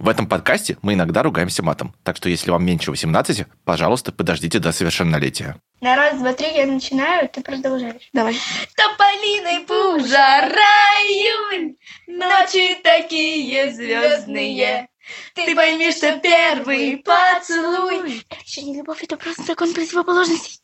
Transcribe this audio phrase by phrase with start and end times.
[0.00, 4.58] В этом подкасте мы иногда ругаемся матом, так что если вам меньше 18, пожалуйста, подождите
[4.58, 5.56] до совершеннолетия.
[5.82, 8.08] На раз, два, три я начинаю, ты продолжаешь.
[8.14, 8.34] Давай.
[8.76, 10.48] Тополиный пужа,
[11.04, 11.76] июль,
[12.06, 14.88] ночи такие звездные.
[15.34, 18.24] Ты поймешь, что первый поцелуй.
[18.30, 20.60] Это еще не любовь, это просто закон противоположностей.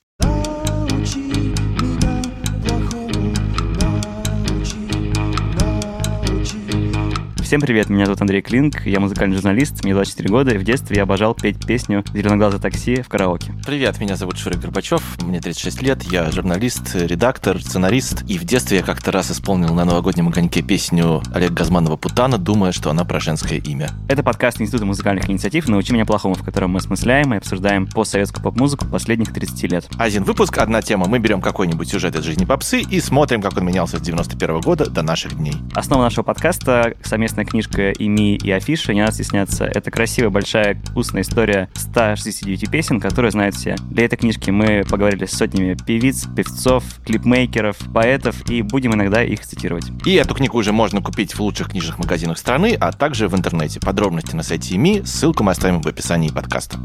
[7.47, 10.97] Всем привет, меня зовут Андрей Клинк, я музыкальный журналист, мне 24 года, и в детстве
[10.97, 13.55] я обожал петь песню «Зеленоглазое такси» в караоке.
[13.65, 18.79] Привет, меня зовут Шурик Горбачев, мне 36 лет, я журналист, редактор, сценарист, и в детстве
[18.79, 23.21] я как-то раз исполнил на новогоднем огоньке песню Олега Газманова «Путана», думая, что она про
[23.21, 23.91] женское имя.
[24.09, 28.43] Это подкаст Института музыкальных инициатив «Научи меня плохому», в котором мы осмысляем и обсуждаем постсоветскую
[28.43, 29.89] поп-музыку последних 30 лет.
[29.99, 31.07] Один выпуск, одна тема.
[31.07, 34.91] Мы берем какой-нибудь сюжет из жизни попсы и смотрим, как он менялся с 91 года
[34.91, 35.55] до наших дней.
[35.77, 36.95] Основа нашего подкаста—
[37.37, 39.65] совместная книжка «Ими» и «Афиша», не надо стесняться.
[39.67, 43.77] Это красивая, большая, вкусная история 169 песен, которые знают все.
[43.91, 49.41] Для этой книжки мы поговорили с сотнями певиц, певцов, клипмейкеров, поэтов и будем иногда их
[49.41, 49.85] цитировать.
[50.07, 53.81] И эту книгу уже можно купить в лучших книжных магазинах страны, а также в интернете.
[53.81, 56.79] Подробности на сайте ИМИ, ссылку мы оставим в описании подкаста.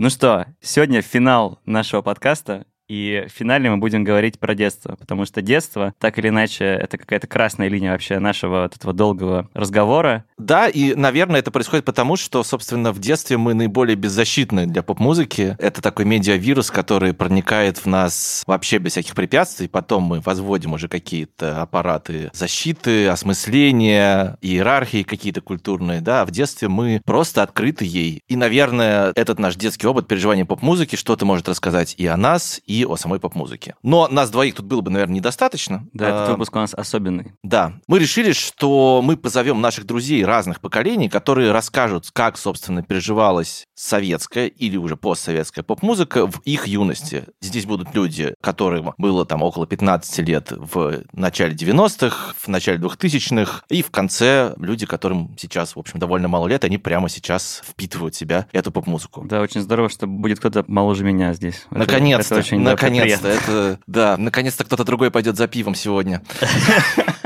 [0.00, 2.66] Ну что, сегодня финал нашего подкаста.
[2.88, 6.96] И в финале мы будем говорить про детство, потому что детство, так или иначе, это
[6.96, 10.24] какая-то красная линия вообще нашего вот этого долгого разговора.
[10.38, 15.56] Да, и, наверное, это происходит потому, что, собственно, в детстве мы наиболее беззащитны для поп-музыки.
[15.58, 19.68] Это такой медиавирус, который проникает в нас вообще без всяких препятствий.
[19.68, 26.22] Потом мы возводим уже какие-то аппараты защиты, осмысления, иерархии какие-то культурные, да.
[26.22, 28.22] А в детстве мы просто открыты ей.
[28.28, 32.77] И, наверное, этот наш детский опыт переживания поп-музыки что-то может рассказать и о нас, и
[32.84, 33.74] о самой поп-музыке.
[33.82, 35.86] Но нас двоих тут было бы, наверное, недостаточно.
[35.92, 37.32] Да, этот А, выпуск у нас особенный.
[37.42, 37.74] Да.
[37.86, 44.46] Мы решили, что мы позовем наших друзей разных поколений, которые расскажут, как, собственно, переживалась советская
[44.46, 47.24] или уже постсоветская поп-музыка в их юности.
[47.40, 53.62] Здесь будут люди, которым было там около 15 лет в начале 90-х, в начале 2000-х,
[53.68, 58.14] и в конце люди, которым сейчас, в общем, довольно мало лет, они прямо сейчас впитывают
[58.14, 59.24] в себя эту поп-музыку.
[59.24, 61.66] Да, очень здорово, что будет кто-то моложе меня здесь.
[61.70, 66.22] Это- Наконец-то, это очень, да, наконец-то, это, да, наконец-то кто-то другой пойдет за пивом сегодня.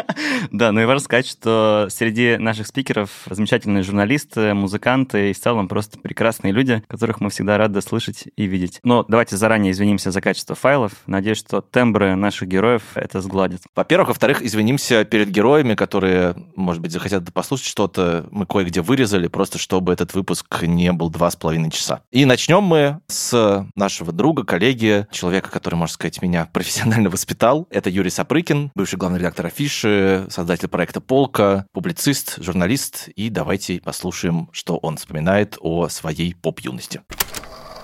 [0.50, 5.68] Да, ну и важно сказать, что среди наших спикеров замечательные журналисты, музыканты и в целом
[5.68, 8.80] просто прекрасные люди, которых мы всегда рады слышать и видеть.
[8.82, 10.92] Но давайте заранее извинимся за качество файлов.
[11.06, 13.62] Надеюсь, что тембры наших героев это сгладит.
[13.74, 14.08] Во-первых.
[14.08, 18.26] Во-вторых, извинимся перед героями, которые, может быть, захотят послушать что-то.
[18.30, 22.02] Мы кое-где вырезали, просто чтобы этот выпуск не был два с половиной часа.
[22.10, 27.66] И начнем мы с нашего друга, коллеги, человека, который, можно сказать, меня профессионально воспитал.
[27.70, 33.08] Это Юрий Сапрыкин, бывший главный редактор Афиши, создатель проекта «Полка», публицист, журналист.
[33.14, 37.02] И давайте послушаем, что он вспоминает о своей поп-юности.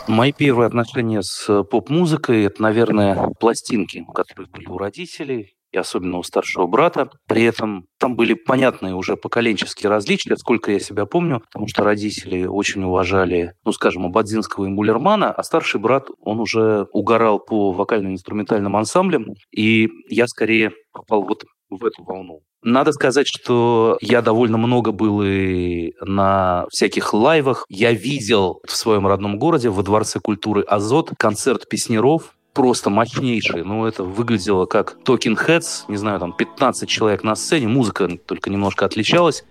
[0.09, 6.23] Мои первые отношения с поп-музыкой– это, наверное, пластинки, которые были у родителей, и особенно у
[6.23, 7.11] старшего брата.
[7.27, 12.47] При этом там были понятные уже поколенческие различия, сколько я себя помню, потому что родители
[12.47, 18.77] очень уважали, ну, скажем, Абадзинского и Мулермана, а старший брат, он уже угорал по вокально-инструментальным
[18.77, 22.41] ансамблям, и я скорее попал вот в эту волну.
[22.63, 27.65] Надо сказать, что я довольно много был и на всяких лайвах.
[27.69, 33.63] Я видел в своем родном городе, во Дворце культуры «Азот», концерт песнеров, просто мощнейший.
[33.63, 38.51] Ну, это выглядело как Talking Heads, не знаю, там 15 человек на сцене, музыка только
[38.51, 39.45] немножко отличалась.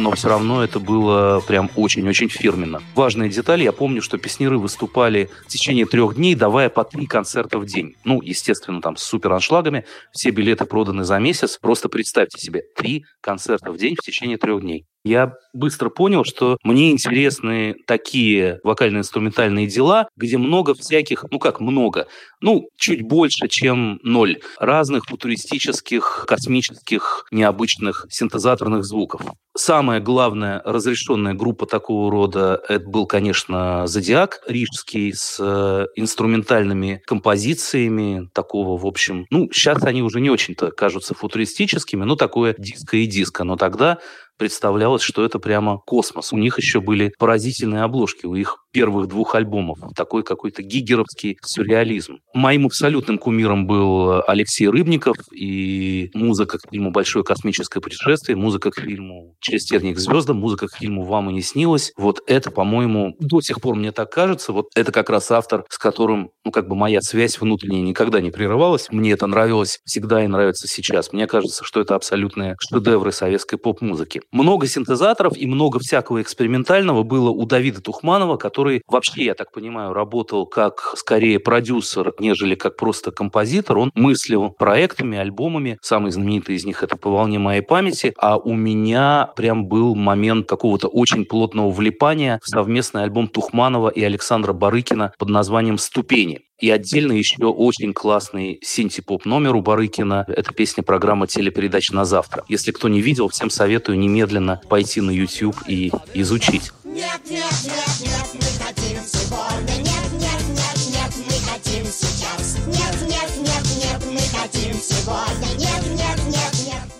[0.00, 2.82] Но все равно это было прям очень-очень фирменно.
[2.94, 7.58] Важная деталь, я помню, что песнеры выступали в течение трех дней, давая по три концерта
[7.58, 7.94] в день.
[8.04, 11.58] Ну, естественно, там с супер аншлагами, все билеты проданы за месяц.
[11.58, 14.86] Просто представьте себе, три концерта в день в течение трех дней.
[15.04, 22.06] Я быстро понял, что мне интересны такие вокально-инструментальные дела, где много всяких, ну как много,
[22.40, 29.22] ну, чуть больше, чем ноль разных футуристических, космических, необычных синтезаторных звуков.
[29.56, 38.28] Самая главная разрешенная группа такого рода это был, конечно, Зодиак рижский с э, инструментальными композициями
[38.32, 43.06] такого, в общем, ну, сейчас они уже не очень-то кажутся футуристическими, но такое диско и
[43.06, 43.98] диско, но тогда
[44.40, 46.32] представлялось, что это прямо космос.
[46.32, 49.78] У них еще были поразительные обложки у их первых двух альбомов.
[49.94, 52.20] Такой какой-то гигеровский сюрреализм.
[52.32, 58.80] Моим абсолютным кумиром был Алексей Рыбников и музыка к фильму «Большое космическое путешествие», музыка к
[58.80, 61.92] фильму через терник к звездам, музыка к фильму «Вам и не снилось».
[61.98, 65.76] Вот это, по-моему, до сих пор мне так кажется, вот это как раз автор, с
[65.76, 68.88] которым, ну, как бы моя связь внутренняя никогда не прерывалась.
[68.90, 71.12] Мне это нравилось всегда и нравится сейчас.
[71.12, 74.22] Мне кажется, что это абсолютные шедевры советской поп-музыки.
[74.32, 79.92] Много синтезаторов и много всякого экспериментального было у Давида Тухманова, который вообще, я так понимаю,
[79.92, 83.78] работал как скорее продюсер, нежели как просто композитор.
[83.78, 85.78] Он мыслил проектами, альбомами.
[85.82, 88.14] Самый знаменитый из них это «По волне моей памяти».
[88.18, 94.02] А у меня прям был момент какого-то очень плотного влипания в совместный альбом Тухманова и
[94.02, 96.42] Александра Барыкина под названием «Ступени».
[96.60, 100.24] И отдельно еще очень классный синти-поп номер у Барыкина.
[100.28, 102.44] Это песня программы телепередач «На завтра».
[102.48, 106.72] Если кто не видел, всем советую немедленно пойти на YouTube и изучить.
[106.84, 109.76] Нет, нет, нет, нет, мы хотим сегодня.
[109.78, 112.58] Нет, нет, нет, нет, мы хотим сейчас.
[112.66, 115.48] Нет, нет, нет, нет, мы хотим сегодня.
[115.56, 116.39] Нет, нет, нет.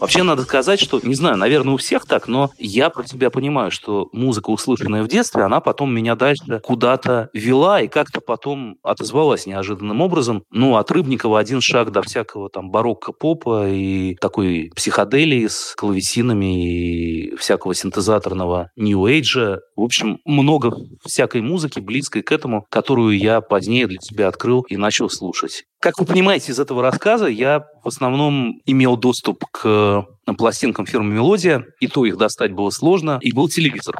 [0.00, 3.70] Вообще надо сказать, что, не знаю, наверное, у всех так, но я про тебя понимаю,
[3.70, 9.44] что музыка, услышанная в детстве, она потом меня дальше куда-то вела и как-то потом отозвалась
[9.46, 10.44] неожиданным образом.
[10.50, 17.36] Ну, от Рыбникова один шаг до всякого там барокко-попа и такой психоделии с клавесинами и
[17.36, 19.58] всякого синтезаторного нью-эйджа.
[19.76, 20.74] В общем, много
[21.04, 25.64] всякой музыки, близкой к этому, которую я позднее для себя открыл и начал слушать.
[25.80, 30.06] Как вы понимаете из этого рассказа, я в основном имел доступ к
[30.36, 33.96] пластинкам фирмы «Мелодия», и то их достать было сложно, и был телевизор.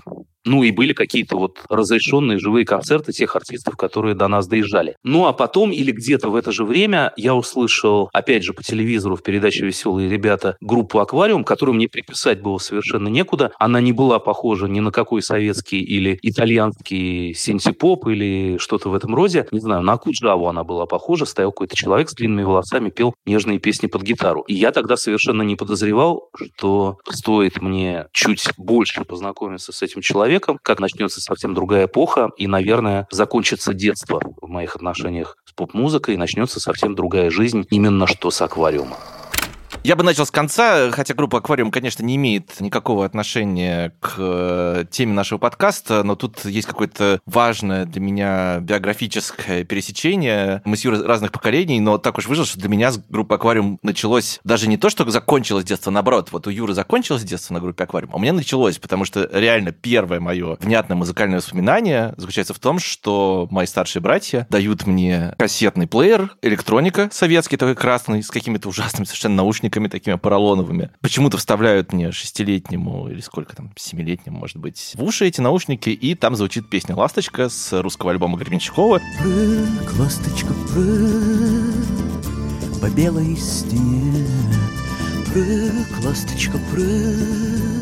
[0.51, 4.97] Ну и были какие-то вот разрешенные живые концерты тех артистов, которые до нас доезжали.
[5.05, 9.15] Ну а потом или где-то в это же время я услышал, опять же, по телевизору
[9.15, 13.53] в передаче «Веселые ребята» группу «Аквариум», которую мне приписать было совершенно некуда.
[13.61, 19.15] Она не была похожа ни на какой советский или итальянский синтепоп или что-то в этом
[19.15, 19.47] роде.
[19.53, 21.27] Не знаю, на Акуджаву она была похожа.
[21.27, 24.41] Стоял какой-то человек с длинными волосами, пел нежные песни под гитару.
[24.49, 30.40] И я тогда совершенно не подозревал, что стоит мне чуть больше познакомиться с этим человеком,
[30.41, 36.15] человеком, как начнется совсем другая эпоха, и, наверное, закончится детство в моих отношениях с поп-музыкой,
[36.15, 38.97] и начнется совсем другая жизнь, именно что с аквариумом.
[39.83, 44.85] Я бы начал с конца, хотя группа «Аквариум», конечно, не имеет никакого отношения к э,
[44.91, 50.61] теме нашего подкаста, но тут есть какое-то важное для меня биографическое пересечение.
[50.67, 54.39] Мы с Юрой разных поколений, но так уж вышло, что для меня группа «Аквариум» началось
[54.45, 56.29] даже не то, что закончилось детство, наоборот.
[56.31, 59.73] Вот у Юры закончилось детство на группе «Аквариум», а у меня началось, потому что реально
[59.73, 65.87] первое мое внятное музыкальное воспоминание заключается в том, что мои старшие братья дают мне кассетный
[65.87, 70.91] плеер, электроника советский, такой красный, с какими-то ужасными совершенно наушниками, наушниками такими поролоновыми.
[71.01, 76.15] Почему-то вставляют мне шестилетнему или сколько там, семилетнему, может быть, в уши эти наушники, и
[76.15, 79.01] там звучит песня «Ласточка» с русского альбома Гребенщикова.
[79.19, 81.75] Прыг, ласточка, прыг,
[82.81, 84.27] по белой стене,
[85.33, 87.80] прыг, ласточка, прыг,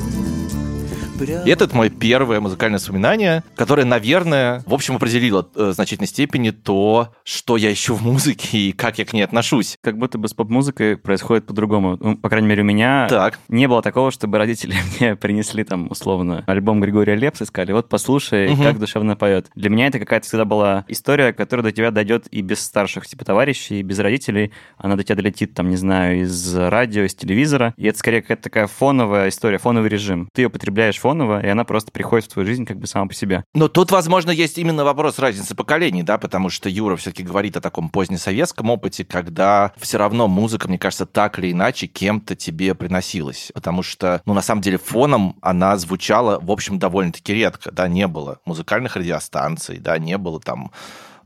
[1.25, 6.51] и это мое первое музыкальное воспоминание, которое, наверное, в общем, определило э, в значительной степени
[6.51, 9.77] то, что я ищу в музыке и как я к ней отношусь.
[9.83, 11.97] Как будто бы с поп-музыкой происходит по-другому.
[12.01, 13.39] Ну, по крайней мере, у меня так.
[13.49, 17.89] не было такого, чтобы родители мне принесли там, условно, альбом Григория Лепса и сказали, вот
[17.89, 18.63] послушай, угу.
[18.63, 19.51] как душевно поет.
[19.55, 23.25] Для меня это какая-то всегда была история, которая до тебя дойдет и без старших типа
[23.25, 24.53] товарищей, и без родителей.
[24.77, 27.75] Она до тебя долетит, там, не знаю, из радио, из телевизора.
[27.77, 30.29] И это скорее какая-то такая фоновая история, фоновый режим.
[30.33, 33.15] Ты ее потребляешь фоново, и она просто приходит в твою жизнь как бы сама по
[33.15, 33.43] себе.
[33.55, 37.63] Но тут, возможно, есть именно вопрос разницы поколений, да, потому что Юра все-таки говорит о
[37.63, 43.51] таком позднесоветском опыте, когда все равно музыка, мне кажется, так или иначе кем-то тебе приносилась.
[43.55, 48.07] Потому что, ну, на самом деле, фоном она звучала, в общем, довольно-таки редко, да, не
[48.07, 50.73] было музыкальных радиостанций, да, не было там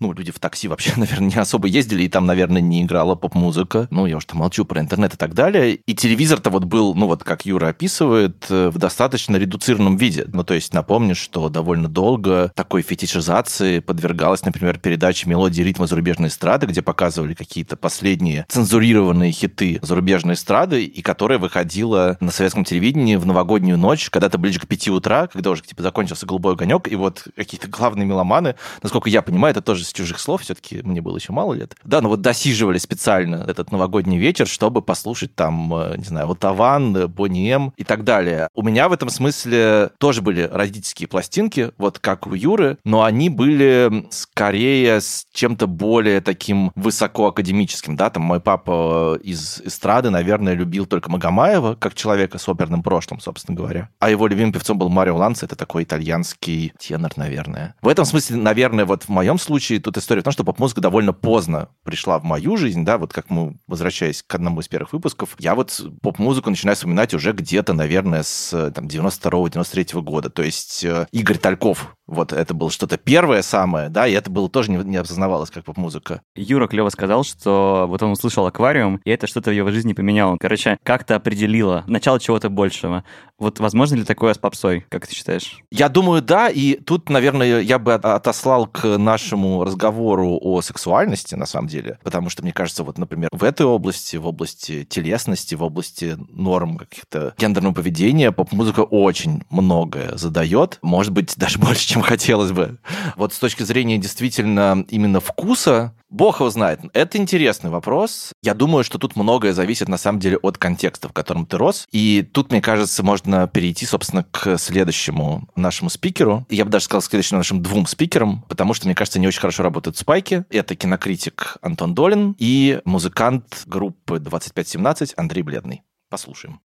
[0.03, 3.87] ну, люди в такси вообще, наверное, не особо ездили, и там, наверное, не играла поп-музыка.
[3.91, 5.75] Ну, я уж там молчу про интернет и так далее.
[5.75, 10.27] И телевизор-то вот был, ну, вот как Юра описывает, э, в достаточно редуцированном виде.
[10.33, 16.29] Ну, то есть напомню, что довольно долго такой фетишизации подвергалась, например, передача «Мелодии ритма зарубежной
[16.29, 23.17] эстрады», где показывали какие-то последние цензурированные хиты зарубежной эстрады, и которая выходила на советском телевидении
[23.17, 26.97] в новогоднюю ночь, когда-то ближе к 5 утра, когда уже типа закончился голубой огонек, и
[26.97, 31.33] вот какие-то главные меломаны, насколько я понимаю, это тоже чужих слов, все-таки мне было еще
[31.33, 31.77] мало лет.
[31.85, 36.39] Да, но вот досиживали специально этот новогодний вечер, чтобы послушать там, э, не знаю, вот
[36.39, 38.49] Таван, Бонни М и так далее.
[38.55, 43.29] У меня в этом смысле тоже были родительские пластинки, вот как у Юры, но они
[43.29, 50.87] были скорее с чем-то более таким высокоакадемическим, да, там мой папа из эстрады, наверное, любил
[50.87, 53.89] только Магомаева, как человека с оперным прошлым, собственно говоря.
[53.99, 57.75] А его любимым певцом был Марио Ланс, это такой итальянский тенор, наверное.
[57.83, 61.13] В этом смысле, наверное, вот в моем случае тут история в том, что поп-музыка довольно
[61.13, 65.37] поздно пришла в мою жизнь, да, вот как мы, возвращаясь к одному из первых выпусков,
[65.39, 70.31] я вот поп-музыку начинаю вспоминать уже где-то, наверное, с там, 92-93 года.
[70.31, 74.49] То есть э, Игорь Тальков, вот это было что-то первое самое, да, и это было
[74.49, 76.23] тоже не, не осознавалось как поп-музыка.
[76.35, 80.37] Юра клево сказал, что вот он услышал аквариум, и это что-то в его жизни поменяло.
[80.39, 83.05] Короче, как-то определило начало чего-то большего.
[83.39, 85.59] Вот возможно ли такое с попсой, как ты считаешь?
[85.71, 91.47] Я думаю, да, и тут, наверное, я бы отослал к нашему разговору о сексуальности, на
[91.47, 95.63] самом деле, потому что, мне кажется, вот, например, в этой области, в области телесности, в
[95.63, 102.53] области норм каких-то гендерного поведения поп-музыка очень многое задает, может быть, даже больше, чем хотелось
[102.53, 102.79] бы.
[103.17, 106.81] Вот с точки зрения действительно именно вкуса, бог его знает.
[106.93, 108.33] Это интересный вопрос.
[108.43, 111.87] Я думаю, что тут многое зависит, на самом деле, от контекста, в котором ты рос.
[111.91, 116.47] И тут, мне кажется, можно перейти, собственно, к следующему нашему спикеру.
[116.51, 119.41] Я бы даже сказал, к следующим нашим двум спикерам, потому что, мне кажется, они очень
[119.41, 120.47] хорошо работают в спайке.
[120.51, 125.83] Это кинокритик Антон Долин и музыкант группы 2517 Андрей Бледный.
[126.09, 126.61] Послушаем.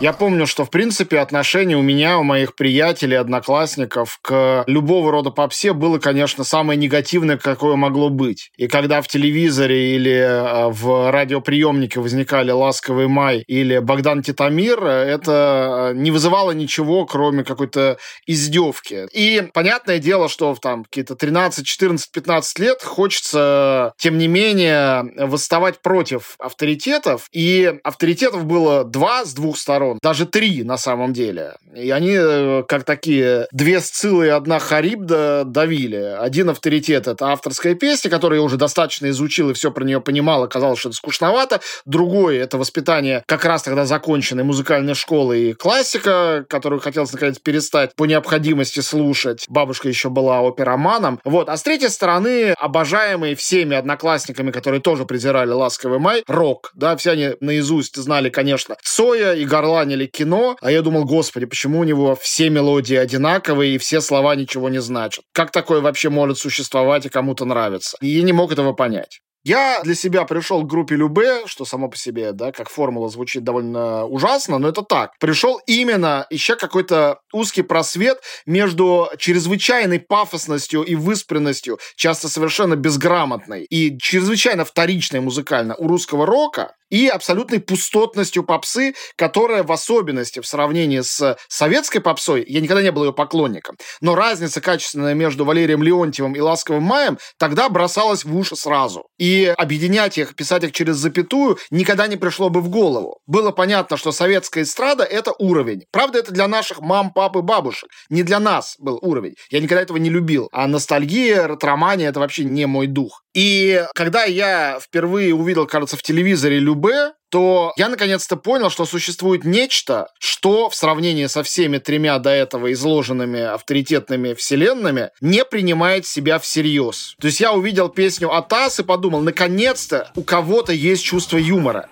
[0.00, 5.28] Я помню, что, в принципе, отношение у меня, у моих приятелей, одноклассников к любого рода
[5.28, 8.50] попсе было, конечно, самое негативное, какое могло быть.
[8.56, 15.90] И когда в телевизоре или э, в радиоприемнике возникали «Ласковый май» или «Богдан Титамир», это
[15.92, 19.06] э, не вызывало ничего, кроме какой-то издевки.
[19.12, 25.12] И понятное дело, что в там какие-то 13, 14, 15 лет хочется, тем не менее,
[25.18, 27.28] восставать против авторитетов.
[27.32, 31.54] И авторитетов было два с двух сторон сторон, даже три на самом деле.
[31.74, 36.16] И они, э, как такие две Сциллы и одна Харибда, давили.
[36.18, 40.42] Один авторитет— это авторская песня, которую я уже достаточно изучил и все про нее понимал,
[40.42, 41.60] оказалось, что это скучновато.
[41.84, 47.94] Другой— это воспитание как раз тогда законченной музыкальной школы и классика, которую хотелось наконец перестать
[47.94, 49.46] по необходимости слушать.
[49.48, 51.20] Бабушка еще была опероманом.
[51.24, 51.48] Вот.
[51.48, 56.70] А с третьей стороны, обожаемый всеми одноклассниками, которые тоже презирали «Ласковый май», рок.
[56.74, 61.46] Да, все они наизусть знали, конечно, Цоя и Горла горланили кино, а я думал, господи,
[61.46, 65.24] почему у него все мелодии одинаковые и все слова ничего не значат?
[65.32, 67.96] Как такое вообще может существовать и кому-то нравится?
[68.00, 69.20] И я не мог этого понять.
[69.42, 73.42] Я для себя пришел к группе Любе, что само по себе, да, как формула звучит
[73.42, 75.12] довольно ужасно, но это так.
[75.18, 83.98] Пришел именно ища какой-то узкий просвет между чрезвычайной пафосностью и выспренностью, часто совершенно безграмотной, и
[83.98, 91.00] чрезвычайно вторичной музыкально у русского рока, и абсолютной пустотностью попсы, которая в особенности в сравнении
[91.00, 96.34] с советской попсой, я никогда не был ее поклонником, но разница качественная между Валерием Леонтьевым
[96.34, 99.06] и Ласковым Маем тогда бросалась в уши сразу.
[99.18, 103.18] И объединять их, писать их через запятую никогда не пришло бы в голову.
[103.26, 105.84] Было понятно, что советская эстрада— это уровень.
[105.92, 107.90] Правда, это для наших мам, пап и бабушек.
[108.08, 109.34] Не для нас был уровень.
[109.50, 110.48] Я никогда этого не любил.
[110.52, 113.22] А ностальгия, ретромания— это вообще не мой дух.
[113.34, 119.44] И когда я впервые увидел, кажется, в телевизоре Любе, то я наконец-то понял, что существует
[119.44, 126.38] нечто, что в сравнении со всеми тремя до этого изложенными авторитетными вселенными не принимает себя
[126.38, 127.14] всерьез.
[127.20, 131.88] То есть я увидел песню Атас и подумал, наконец-то у кого-то есть чувство юмора.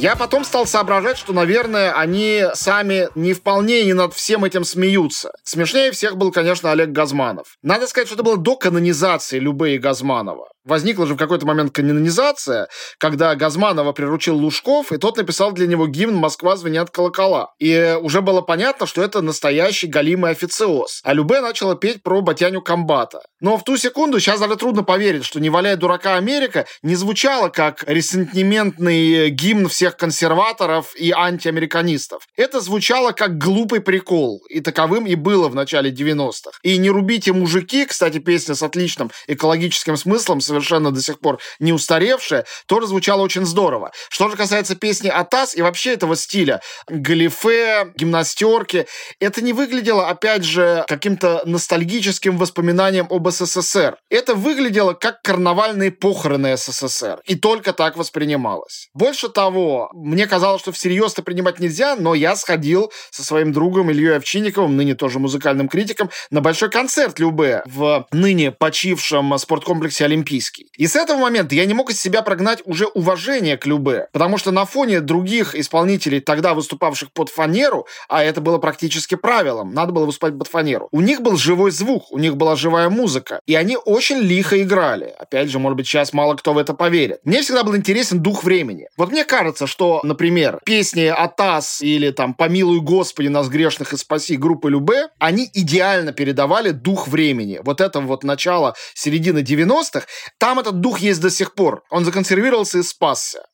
[0.00, 5.32] Я потом стал соображать, что, наверное, они сами не вполне не над всем этим смеются.
[5.42, 7.56] Смешнее всех был, конечно, Олег Газманов.
[7.62, 10.46] Надо сказать, что это было до канонизации Любе и Газманова.
[10.68, 15.86] Возникла же в какой-то момент канонизация, когда Газманова приручил Лужков, и тот написал для него
[15.86, 17.54] гимн «Москва звенят колокола».
[17.58, 21.00] И уже было понятно, что это настоящий галимый официоз.
[21.04, 23.22] А Любе начала петь про Батяню Комбата.
[23.40, 27.48] Но в ту секунду, сейчас даже трудно поверить, что «Не валяй дурака Америка» не звучало
[27.48, 32.22] как ресентиментный гимн всех консерваторов и антиамериканистов.
[32.36, 36.58] Это звучало как глупый прикол, и таковым и было в начале 90-х.
[36.62, 41.72] И «Не рубите мужики», кстати, песня с отличным экологическим смыслом, совершенно до сих пор не
[41.72, 43.92] устаревшая, тоже звучало очень здорово.
[44.10, 48.86] Что же касается песни «Атас» и вообще этого стиля, галифе, гимнастерки,
[49.20, 53.96] это не выглядело, опять же, каким-то ностальгическим воспоминанием об СССР.
[54.10, 57.20] Это выглядело как карнавальные похороны СССР.
[57.24, 58.88] И только так воспринималось.
[58.94, 63.90] Больше того, мне казалось, что всерьез это принимать нельзя, но я сходил со своим другом
[63.90, 70.70] Ильей Овчинниковым, ныне тоже музыкальным критиком, на большой концерт Любе в ныне почившем спорткомплексе Олимпийский.
[70.76, 74.38] И с этого момента я не мог из себя прогнать уже уважение к Любе, потому
[74.38, 79.92] что на фоне других исполнителей, тогда выступавших под фанеру, а это было практически правилом, надо
[79.92, 83.54] было выступать под фанеру, у них был живой звук, у них была живая музыка, и
[83.54, 85.14] они очень лихо играли.
[85.18, 87.20] Опять же, может быть, сейчас мало кто в это поверит.
[87.24, 88.88] Мне всегда был интересен дух времени.
[88.96, 94.36] Вот мне кажется, что, например, песни «Атас» или там «Помилуй Господи нас грешных и спаси»
[94.36, 97.60] группы Любе, они идеально передавали дух времени.
[97.62, 100.06] Вот это вот начало середины 90-х,
[100.38, 101.82] там этот дух есть до сих пор.
[101.90, 103.44] Он законсервировался и спасся.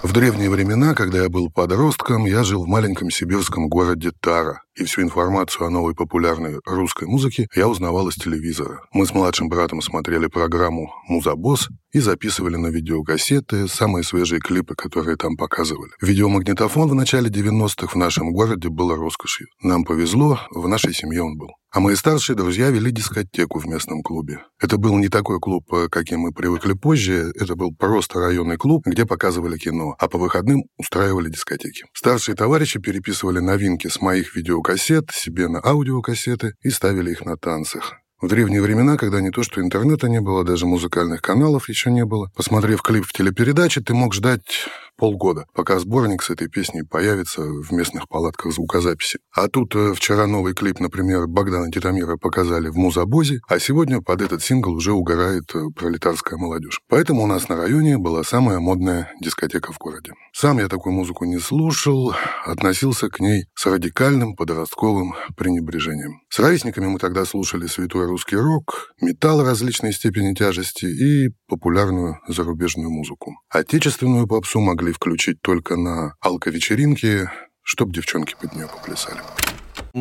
[0.00, 4.84] В древние времена, когда я был подростком, я жил в маленьком сибирском городе Тара и
[4.84, 8.80] всю информацию о новой популярной русской музыке я узнавал из телевизора.
[8.92, 15.16] Мы с младшим братом смотрели программу «Музабосс» и записывали на видеокассеты самые свежие клипы, которые
[15.16, 15.90] там показывали.
[16.00, 19.48] Видеомагнитофон в начале 90-х в нашем городе был роскошью.
[19.62, 21.48] Нам повезло, в нашей семье он был.
[21.70, 24.40] А мои старшие друзья вели дискотеку в местном клубе.
[24.60, 29.04] Это был не такой клуб, каким мы привыкли позже, это был просто районный клуб, где
[29.04, 31.84] показывали кино, а по выходным устраивали дискотеки.
[31.92, 37.36] Старшие товарищи переписывали новинки с моих видеокассет кассет себе на аудиокассеты и ставили их на
[37.36, 37.96] танцах.
[38.20, 42.04] В древние времена, когда не то что интернета не было, даже музыкальных каналов еще не
[42.04, 44.66] было, посмотрев клип в телепередаче, ты мог ждать
[44.98, 49.20] полгода, пока сборник с этой песней появится в местных палатках звукозаписи.
[49.32, 54.20] А тут э, вчера новый клип, например, Богдана Титамира показали в Музабозе, а сегодня под
[54.22, 56.80] этот сингл уже угорает э, пролетарская молодежь.
[56.88, 60.12] Поэтому у нас на районе была самая модная дискотека в городе.
[60.32, 62.12] Сам я такую музыку не слушал,
[62.44, 66.20] относился к ней с радикальным подростковым пренебрежением.
[66.28, 72.90] С ровесниками мы тогда слушали святой русский рок, металл различной степени тяжести и популярную зарубежную
[72.90, 73.36] музыку.
[73.48, 77.30] Отечественную попсу могли могли включить только на алко-вечеринке,
[77.62, 79.20] чтоб девчонки под нее поплясали.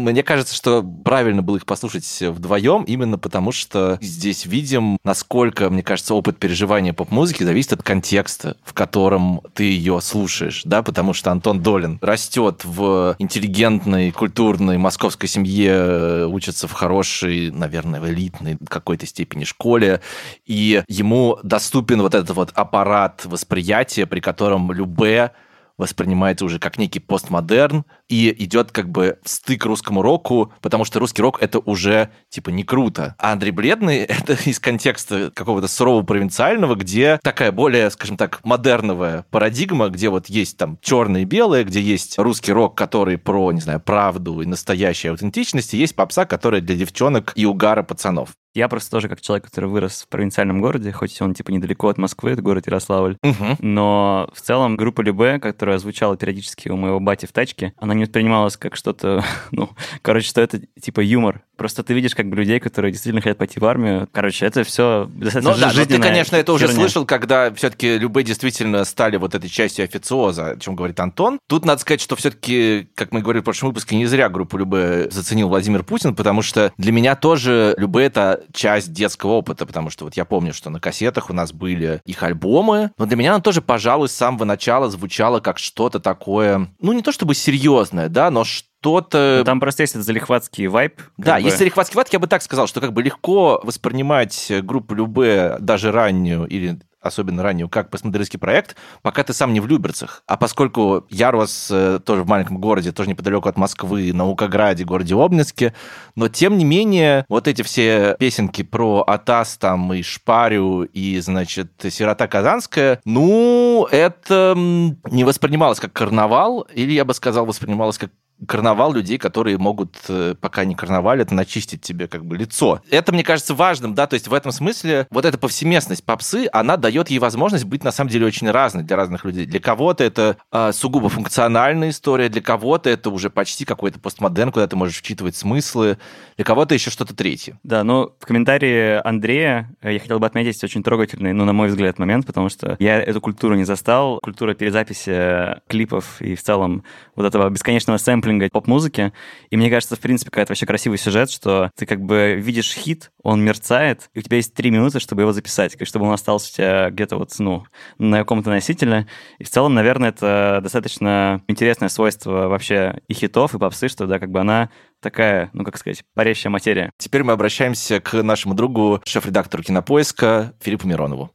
[0.03, 5.83] Мне кажется, что правильно было их послушать вдвоем, именно потому что здесь видим, насколько, мне
[5.83, 11.31] кажется, опыт переживания поп-музыки зависит от контекста, в котором ты ее слушаешь, да, потому что
[11.31, 19.05] Антон Долин растет в интеллигентной, культурной московской семье, учится в хорошей, наверное, в элитной какой-то
[19.05, 20.01] степени школе,
[20.45, 25.33] и ему доступен вот этот вот аппарат восприятия, при котором любое
[25.77, 30.99] воспринимается уже как некий постмодерн и идет как бы в стык русскому року, потому что
[30.99, 33.15] русский рок это уже типа не круто.
[33.19, 39.25] А Андрей Бледный это из контекста какого-то сурового провинциального, где такая более, скажем так, модерновая
[39.29, 43.61] парадигма, где вот есть там черное и белое, где есть русский рок, который про, не
[43.61, 48.29] знаю, правду и настоящую аутентичность, и есть попса, которая для девчонок и угара пацанов.
[48.57, 51.99] Я просто тоже как человек, который вырос в провинциальном городе, хоть он типа недалеко от
[51.99, 53.55] Москвы, это город Ярославль, угу.
[53.59, 58.05] но в целом группа Любе, которая звучала периодически у моего бати в тачке, она не
[58.05, 59.69] воспринималась как что-то, ну,
[60.01, 61.41] короче, что это типа юмор.
[61.57, 64.07] Просто ты видишь как бы людей, которые действительно хотят пойти в армию.
[64.11, 68.23] Короче, это все достаточно Ну да, но ты, конечно, это уже слышал, когда все-таки Любе
[68.23, 71.39] действительно стали вот этой частью официоза, о чем говорит Антон.
[71.47, 75.09] Тут надо сказать, что все-таки, как мы говорили в прошлом выпуске, не зря группу Любе
[75.09, 80.05] заценил Владимир Путин, потому что для меня тоже Любе это часть детского опыта, потому что
[80.05, 83.41] вот я помню, что на кассетах у нас были их альбомы, но для меня она
[83.41, 88.31] тоже, пожалуй, с самого начала звучала как что-то такое, ну не то чтобы серьезное, да,
[88.31, 89.37] но что-то...
[89.39, 91.01] Ну, там просто есть залихватский вайп.
[91.17, 91.41] Да, бы.
[91.41, 95.91] есть залихватский вайп, я бы так сказал, что как бы легко воспринимать группу Любе, даже
[95.91, 100.23] раннюю или особенно раннюю, как постмодернистский проект, пока ты сам не в Люберцах.
[100.27, 104.83] А поскольку я рос э, тоже в маленьком городе, тоже неподалеку от Москвы, на Укограде,
[104.83, 105.73] городе Обнинске,
[106.15, 111.71] но тем не менее вот эти все песенки про Атас там и Шпарю и, значит,
[111.89, 118.11] Сирота Казанская, ну, это не воспринималось как карнавал, или, я бы сказал, воспринималось как
[118.45, 122.81] карнавал людей, которые могут, э, пока не карнаваль, это начистить тебе как бы лицо.
[122.91, 126.77] Это, мне кажется, важным, да, то есть в этом смысле вот эта повсеместность попсы, она
[126.77, 129.45] дает ей возможность быть на самом деле очень разной для разных людей.
[129.45, 134.67] Для кого-то это э, сугубо функциональная история, для кого-то это уже почти какой-то постмодерн, куда
[134.67, 135.97] ты можешь вчитывать смыслы,
[136.35, 137.59] для кого-то еще что-то третье.
[137.63, 141.69] Да, ну, в комментарии Андрея э, я хотел бы отметить очень трогательный, ну, на мой
[141.69, 146.83] взгляд, момент, потому что я эту культуру не застал, культура перезаписи клипов и в целом
[147.15, 149.13] вот этого бесконечного сэмпля сэмплинга поп-музыки.
[149.49, 153.11] И мне кажется, в принципе, какая-то вообще красивый сюжет, что ты как бы видишь хит,
[153.23, 156.55] он мерцает, и у тебя есть три минуты, чтобы его записать, чтобы он остался у
[156.55, 157.65] тебя где-то вот, ну,
[157.97, 159.07] на каком-то носителе.
[159.39, 164.19] И в целом, наверное, это достаточно интересное свойство вообще и хитов, и попсы, что, да,
[164.19, 164.69] как бы она
[165.01, 166.91] такая, ну, как сказать, парящая материя.
[166.97, 171.31] Теперь мы обращаемся к нашему другу, шеф-редактору кинопоиска Филиппу Миронову.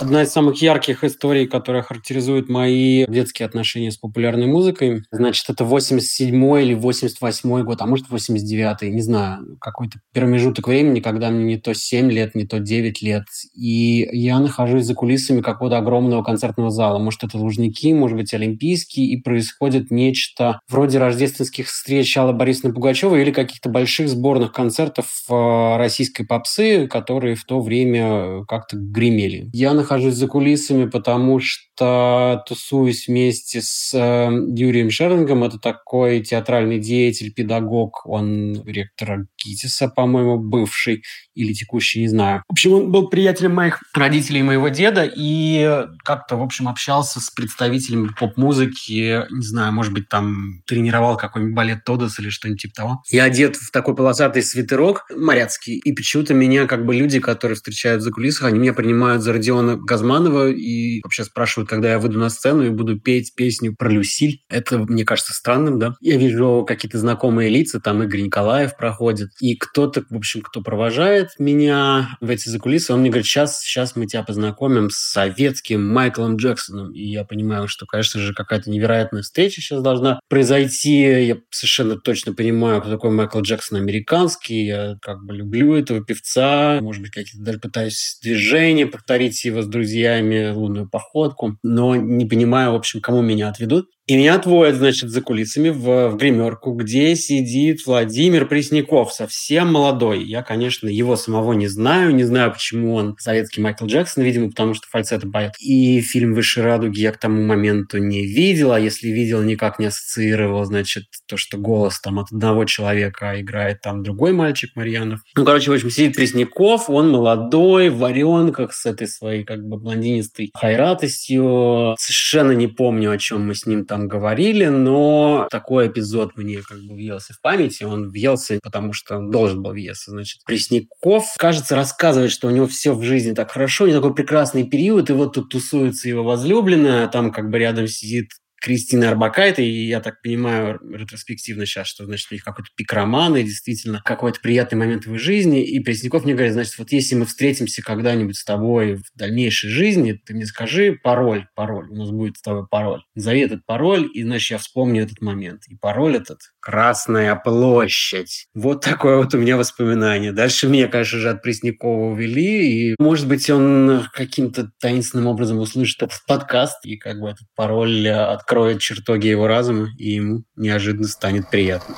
[0.00, 5.62] Одна из самых ярких историй, которая характеризует мои детские отношения с популярной музыкой, значит, это
[5.62, 11.58] 87 или 88 год, а может 89 не знаю, какой-то промежуток времени, когда мне не
[11.58, 16.70] то 7 лет, не то 9 лет, и я нахожусь за кулисами какого-то огромного концертного
[16.70, 16.98] зала.
[16.98, 23.20] Может, это Лужники, может быть, Олимпийский, и происходит нечто вроде рождественских встреч Аллы Борисовны Пугачевой
[23.20, 29.50] или каких-то больших сборных концертов э, российской попсы, которые в то время как-то гремели.
[29.52, 35.42] Я нахожусь нахожусь за кулисами, потому что тусуюсь вместе с э, Юрием Шерлингом.
[35.42, 38.02] Это такой театральный деятель, педагог.
[38.06, 41.02] Он ректор ГИТИСа, по-моему, бывший
[41.40, 42.42] или текущий, не знаю.
[42.48, 47.20] В общем, он был приятелем моих родителей и моего деда, и как-то, в общем, общался
[47.20, 52.74] с представителями поп-музыки, не знаю, может быть, там тренировал какой-нибудь балет Тодос или что-нибудь типа
[52.74, 53.02] того.
[53.10, 58.02] Я одет в такой полосатый свитерок моряцкий, и почему-то меня как бы люди, которые встречают
[58.02, 62.28] за кулисах, они меня принимают за Родиона Газманова и вообще спрашивают, когда я выйду на
[62.28, 64.42] сцену и буду петь песню про Люсиль.
[64.48, 65.94] Это, мне кажется, странным, да?
[66.00, 71.29] Я вижу какие-то знакомые лица, там Игорь Николаев проходит, и кто-то, в общем, кто провожает,
[71.38, 76.36] меня в эти закулисы, он мне говорит, сейчас, сейчас мы тебя познакомим с советским Майклом
[76.36, 76.92] Джексоном.
[76.92, 81.26] И я понимаю, что, конечно же, какая-то невероятная встреча сейчас должна произойти.
[81.26, 84.64] Я совершенно точно понимаю, кто такой Майкл Джексон американский.
[84.64, 86.80] Я как бы люблю этого певца.
[86.80, 91.58] Может быть, какие-то даже пытаюсь движения повторить его с друзьями, лунную походку.
[91.62, 93.88] Но не понимаю, в общем, кому меня отведут.
[94.10, 100.24] И меня отводят, значит, за кулисами в, в гримерку, где сидит Владимир Пресняков, совсем молодой.
[100.24, 104.74] Я, конечно, его самого не знаю, не знаю, почему он советский Майкл Джексон, видимо, потому
[104.74, 105.52] что фальцетом поет.
[105.60, 109.86] И фильм «Выше радуги» я к тому моменту не видел, а если видел, никак не
[109.86, 115.20] ассоциировал, значит, то, что голос там от одного человека играет там другой мальчик Марьянов.
[115.36, 119.76] Ну, короче, в общем, сидит Пресняков, он молодой, в варенках, с этой своей как бы
[119.76, 121.94] блондинистой хайратостью.
[121.96, 126.62] Совершенно не помню, о чем мы с ним там там говорили, но такой эпизод мне
[126.62, 127.84] как бы въелся в памяти.
[127.84, 130.10] Он въелся, потому что он должен был въесться.
[130.10, 134.14] Значит, Пресняков, кажется, рассказывает, что у него все в жизни так хорошо, у него такой
[134.14, 139.64] прекрасный период, и вот тут тусуется его возлюбленная, там как бы рядом сидит Кристина Арбакайте,
[139.64, 144.02] и я так понимаю ретроспективно сейчас, что, значит, у них какой-то пик романа, и действительно
[144.04, 147.82] какой-то приятный момент в их жизни, и Пресняков мне говорит, значит, вот если мы встретимся
[147.82, 152.42] когда-нибудь с тобой в дальнейшей жизни, ты мне скажи пароль, пароль, у нас будет с
[152.42, 153.02] тобой пароль.
[153.14, 155.62] Назови этот пароль, и, значит, я вспомню этот момент.
[155.68, 158.46] И пароль этот Красная площадь.
[158.54, 160.30] Вот такое вот у меня воспоминание.
[160.32, 166.02] Дальше меня, конечно же, от Преснякова увели, и, может быть, он каким-то таинственным образом услышит
[166.02, 168.06] этот подкаст, и как бы этот пароль
[168.50, 171.94] откроет чертоги его разума, и ему неожиданно станет приятно.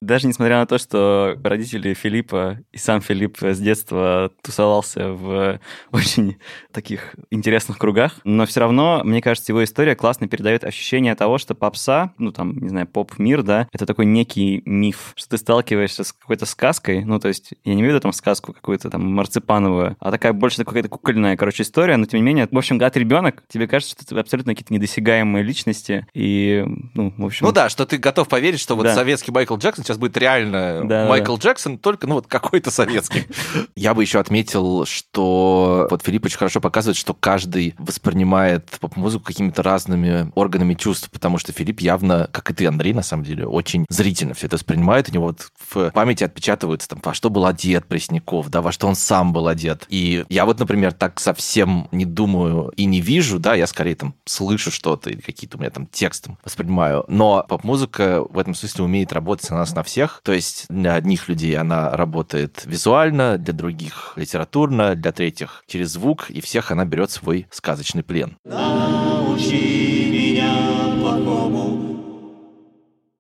[0.00, 5.60] Даже несмотря на то, что родители Филиппа и сам Филипп с детства тусовался в
[5.92, 6.38] очень
[6.72, 11.54] таких интересных кругах, но все равно, мне кажется, его история классно передает ощущение того, что
[11.54, 16.12] попса, ну там, не знаю, поп-мир, да, это такой некий миф, что ты сталкиваешься с
[16.14, 20.32] какой-то сказкой, ну то есть я не виду там сказку какую-то там марципановую, а такая
[20.32, 23.66] больше какая-то кукольная, короче, история, но тем не менее, в общем, когда ты ребенок, тебе
[23.66, 27.46] кажется, что это абсолютно какие-то недосягаемые личности, и, ну, в общем...
[27.46, 28.94] Ну да, что ты готов поверить, что вот да.
[28.94, 31.40] советский Майкл Джексон сейчас будет реально да, Майкл да.
[31.40, 33.26] Джексон, только, ну, вот какой-то советский.
[33.74, 39.62] Я бы еще отметил, что вот Филипп очень хорошо показывает, что каждый воспринимает поп-музыку какими-то
[39.62, 43.84] разными органами чувств, потому что Филипп явно, как и ты, Андрей, на самом деле, очень
[43.88, 45.08] зрительно все это воспринимает.
[45.08, 48.86] У него вот в памяти отпечатывается, там, во что был одет Пресняков, да, во что
[48.86, 49.86] он сам был одет.
[49.88, 54.14] И я вот, например, так совсем не думаю и не вижу, да, я скорее там
[54.24, 57.04] слышу что-то или какие-то у меня там текстом воспринимаю.
[57.08, 61.28] Но поп-музыка в этом смысле умеет работать на нас на всех, то есть для одних
[61.28, 67.10] людей она работает визуально, для других литературно, для третьих через звук, и всех она берет
[67.10, 68.36] свой сказочный плен.
[68.44, 70.52] Научи меня
[71.00, 71.90] плохому.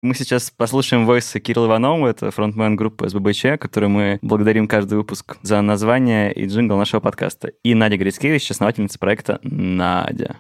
[0.01, 5.37] Мы сейчас послушаем войсы Кирилла Иванова, это фронтмен группы СББЧ, которую мы благодарим каждый выпуск
[5.43, 7.49] за название и джингл нашего подкаста.
[7.65, 10.37] И Надя Грицкевич, основательница проекта «Надя».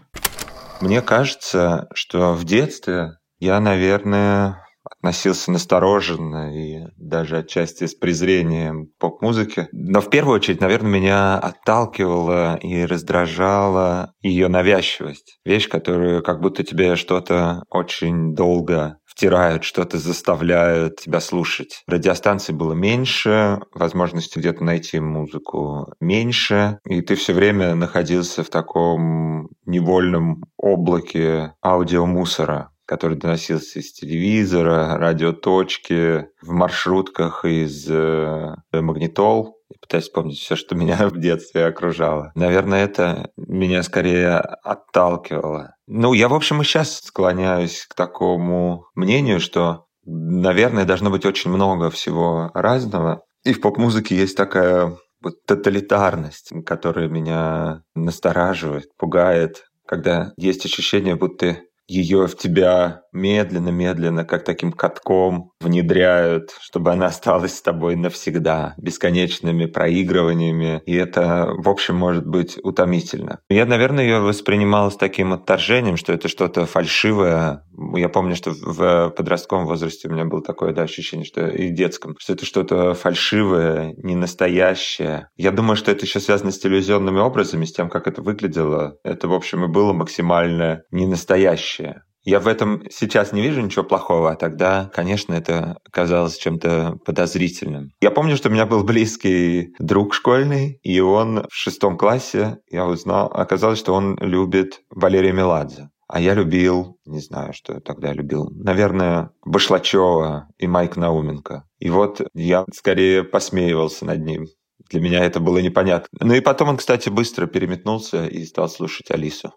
[0.80, 4.64] Мне кажется, что в детстве я, наверное,
[4.96, 9.68] относился настороженно и даже отчасти с презрением к поп-музыке.
[9.72, 15.38] Но в первую очередь, наверное, меня отталкивала и раздражала ее навязчивость.
[15.44, 21.82] Вещь, которую как будто тебе что-то очень долго втирают, что-то заставляют тебя слушать.
[21.88, 29.48] Радиостанций было меньше, возможности где-то найти музыку меньше, и ты все время находился в таком
[29.66, 40.38] невольном облаке аудиомусора который доносился из телевизора, радиоточки, в маршрутках из э, магнитол пытаюсь вспомнить
[40.38, 42.32] все, что меня в детстве окружало.
[42.34, 45.74] Наверное, это меня скорее отталкивало.
[45.86, 51.50] Ну, я, в общем, и сейчас склоняюсь к такому мнению, что, наверное, должно быть очень
[51.50, 53.22] много всего разного.
[53.44, 61.58] И в поп-музыке есть такая вот тоталитарность, которая меня настораживает, пугает, когда есть ощущение, будто
[61.88, 69.66] ее в тебя медленно-медленно, как таким катком внедряют, чтобы она осталась с тобой навсегда, бесконечными
[69.66, 70.82] проигрываниями.
[70.86, 73.40] И это, в общем, может быть утомительно.
[73.48, 77.64] Я, наверное, ее воспринимал с таким отторжением, что это что-то фальшивое.
[77.94, 81.74] Я помню, что в подростковом возрасте у меня было такое да, ощущение, что и в
[81.74, 85.28] детском, что это что-то фальшивое, не настоящее.
[85.36, 88.96] Я думаю, что это еще связано с телевизионными образами, с тем, как это выглядело.
[89.04, 92.02] Это, в общем, и было максимально ненастоящее.
[92.24, 97.90] Я в этом сейчас не вижу ничего плохого, а тогда, конечно, это казалось чем-то подозрительным.
[98.00, 102.86] Я помню, что у меня был близкий друг школьный, и он в шестом классе, я
[102.86, 105.88] узнал, оказалось, что он любит Валерия Меладзе.
[106.08, 111.64] А я любил, не знаю, что я тогда любил, наверное, Башлачева и Майк Науменко.
[111.80, 114.46] И вот я скорее посмеивался над ним.
[114.90, 116.08] Для меня это было непонятно.
[116.22, 119.52] Ну и потом он, кстати, быстро переметнулся и стал слушать Алису.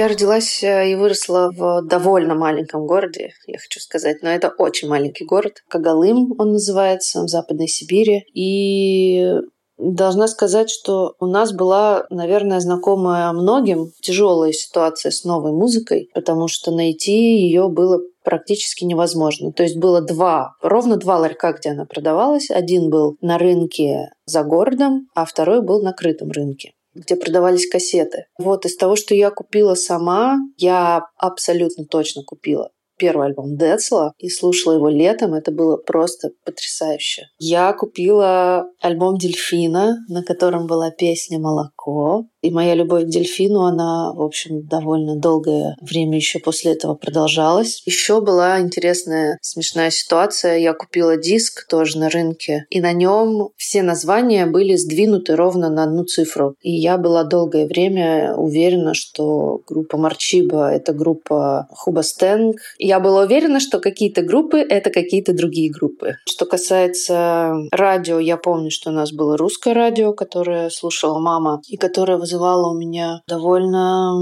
[0.00, 4.88] Я родилась э, и выросла в довольно маленьком городе, я хочу сказать, но это очень
[4.88, 5.62] маленький город.
[5.68, 8.24] Кагалым он называется, в Западной Сибири.
[8.32, 9.30] И
[9.76, 16.48] Должна сказать, что у нас была, наверное, знакомая многим тяжелая ситуация с новой музыкой, потому
[16.48, 19.52] что найти ее было практически невозможно.
[19.52, 22.50] То есть было два, ровно два ларька, где она продавалась.
[22.50, 28.26] Один был на рынке за городом, а второй был на крытом рынке где продавались кассеты.
[28.38, 34.28] Вот из того, что я купила сама, я абсолютно точно купила первый альбом Децла и
[34.28, 35.32] слушала его летом.
[35.32, 37.22] Это было просто потрясающе.
[37.38, 42.26] Я купила альбом Дельфина, на котором была песня «Молоко».
[42.42, 47.82] И моя любовь к дельфину, она, в общем, довольно долгое время еще после этого продолжалась.
[47.84, 50.58] Еще была интересная, смешная ситуация.
[50.58, 55.84] Я купила диск тоже на рынке, и на нем все названия были сдвинуты ровно на
[55.84, 56.54] одну цифру.
[56.62, 62.56] И я была долгое время уверена, что группа Марчиба— это группа Хубастенг.
[62.78, 66.16] Я была уверена, что какие-то группы— это какие-то другие группы.
[66.26, 71.76] Что касается радио, я помню, что у нас было русское радио, которое слушала мама, и
[71.76, 74.14] которое вызывало у меня довольно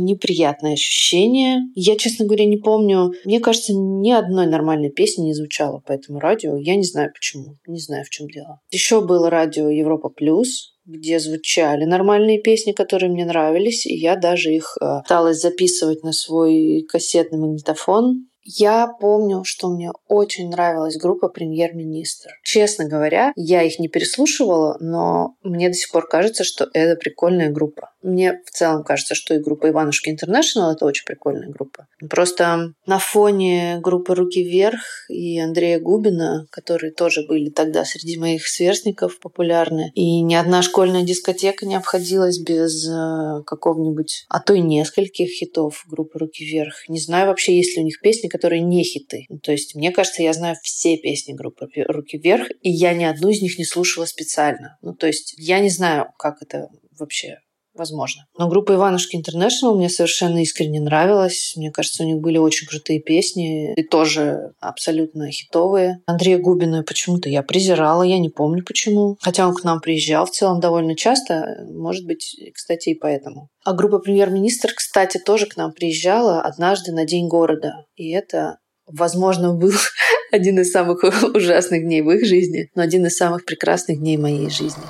[0.00, 1.60] неприятное ощущение.
[1.74, 3.12] Я, честно говоря, не помню.
[3.24, 6.56] Мне кажется, ни одной нормальной песни не звучало по этому радио.
[6.56, 7.56] Я не знаю почему.
[7.66, 8.60] Не знаю, в чем дело.
[8.70, 14.54] Еще было радио Европа Плюс, где звучали нормальные песни, которые мне нравились, и я даже
[14.54, 18.28] их э, пыталась записывать на свой кассетный магнитофон.
[18.48, 22.30] Я помню, что мне очень нравилась группа «Премьер-министр».
[22.44, 27.50] Честно говоря, я их не переслушивала, но мне до сих пор кажется, что это прикольная
[27.50, 27.90] группа.
[28.02, 31.88] Мне в целом кажется, что и группа Иванушки Интернешнл это очень прикольная группа.
[32.08, 38.46] Просто на фоне группы «Руки вверх» и Андрея Губина, которые тоже были тогда среди моих
[38.46, 44.60] сверстников популярны, и ни одна школьная дискотека не обходилась без э, какого-нибудь, а то и
[44.60, 46.88] нескольких хитов группы «Руки вверх».
[46.88, 49.26] Не знаю вообще, есть ли у них песни, которые не хиты.
[49.42, 53.30] То есть, мне кажется, я знаю все песни группы «Руки вверх», и я ни одну
[53.30, 54.76] из них не слушала специально.
[54.82, 56.68] Ну, то есть, я не знаю, как это
[56.98, 57.38] вообще
[57.76, 58.26] возможно.
[58.38, 61.54] Но группа Иванушки Интернешнл мне совершенно искренне нравилась.
[61.56, 66.00] Мне кажется, у них были очень крутые песни и тоже абсолютно хитовые.
[66.06, 69.16] Андрея Губина почему-то я презирала, я не помню почему.
[69.20, 73.48] Хотя он к нам приезжал в целом довольно часто, может быть, кстати, и поэтому.
[73.64, 77.84] А группа «Премьер-министр», кстати, тоже к нам приезжала однажды на День города.
[77.96, 79.72] И это возможно, был
[80.32, 84.50] один из самых ужасных дней в их жизни, но один из самых прекрасных дней моей
[84.50, 84.82] жизни.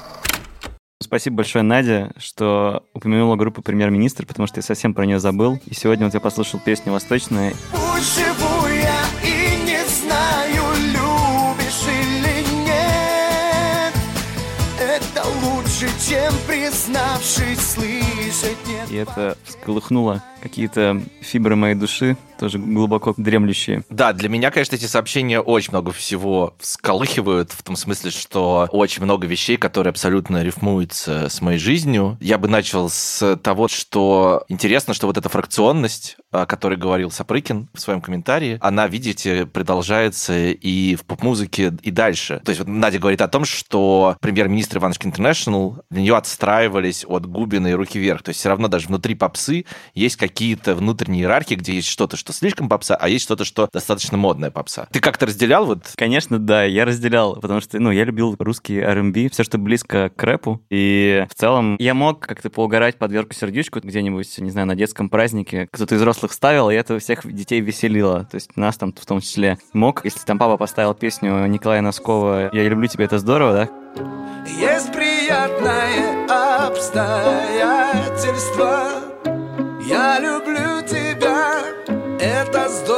[0.99, 5.61] Спасибо большое, Надя, что упомянула группу «Премьер-министр», потому что я совсем про нее забыл.
[5.67, 7.53] И сегодня вот я послушал песню «Восточная».
[7.71, 13.95] Пусть живу я и не знаю, любишь или нет.
[14.81, 16.33] Это лучше, чем
[16.67, 18.91] признавшись, слышать нет.
[18.91, 23.83] И это всколыхнуло какие-то фибры моей души, тоже глубоко дремлющие.
[23.91, 29.03] Да, для меня, конечно, эти сообщения очень много всего всколыхивают, в том смысле, что очень
[29.03, 32.17] много вещей, которые абсолютно рифмуются с моей жизнью.
[32.21, 37.69] Я бы начал с того, что интересно, что вот эта фракционность, о которой говорил Сапрыкин
[37.75, 42.41] в своем комментарии, она, видите, продолжается и в поп-музыке, и дальше.
[42.45, 47.27] То есть вот Надя говорит о том, что премьер-министр Иванушки Интернешнл, для нее отстраивались от
[47.27, 48.23] Губина и Руки вверх.
[48.23, 52.17] То есть все равно даже внутри попсы есть какие какие-то внутренние иерархии, где есть что-то,
[52.17, 54.87] что слишком попса, а есть что-то, что достаточно модная попса.
[54.93, 55.93] Ты как-то разделял вот?
[55.97, 60.23] Конечно, да, я разделял, потому что, ну, я любил русский R&B, все, что близко к
[60.23, 64.77] рэпу, и в целом я мог как-то поугарать под Верку Сердючку где-нибудь, не знаю, на
[64.77, 65.69] детском празднике.
[65.73, 68.25] Кто-то из взрослых ставил, и это всех детей веселило.
[68.25, 70.05] То есть нас там в том числе мог.
[70.05, 73.69] Если там папа поставил песню Николая Носкова «Я люблю тебя, это здорово», да?
[74.47, 76.27] Есть приятное
[76.69, 78.89] обстоятельство
[79.87, 81.63] Я люблю тебя,
[82.21, 82.96] это здорово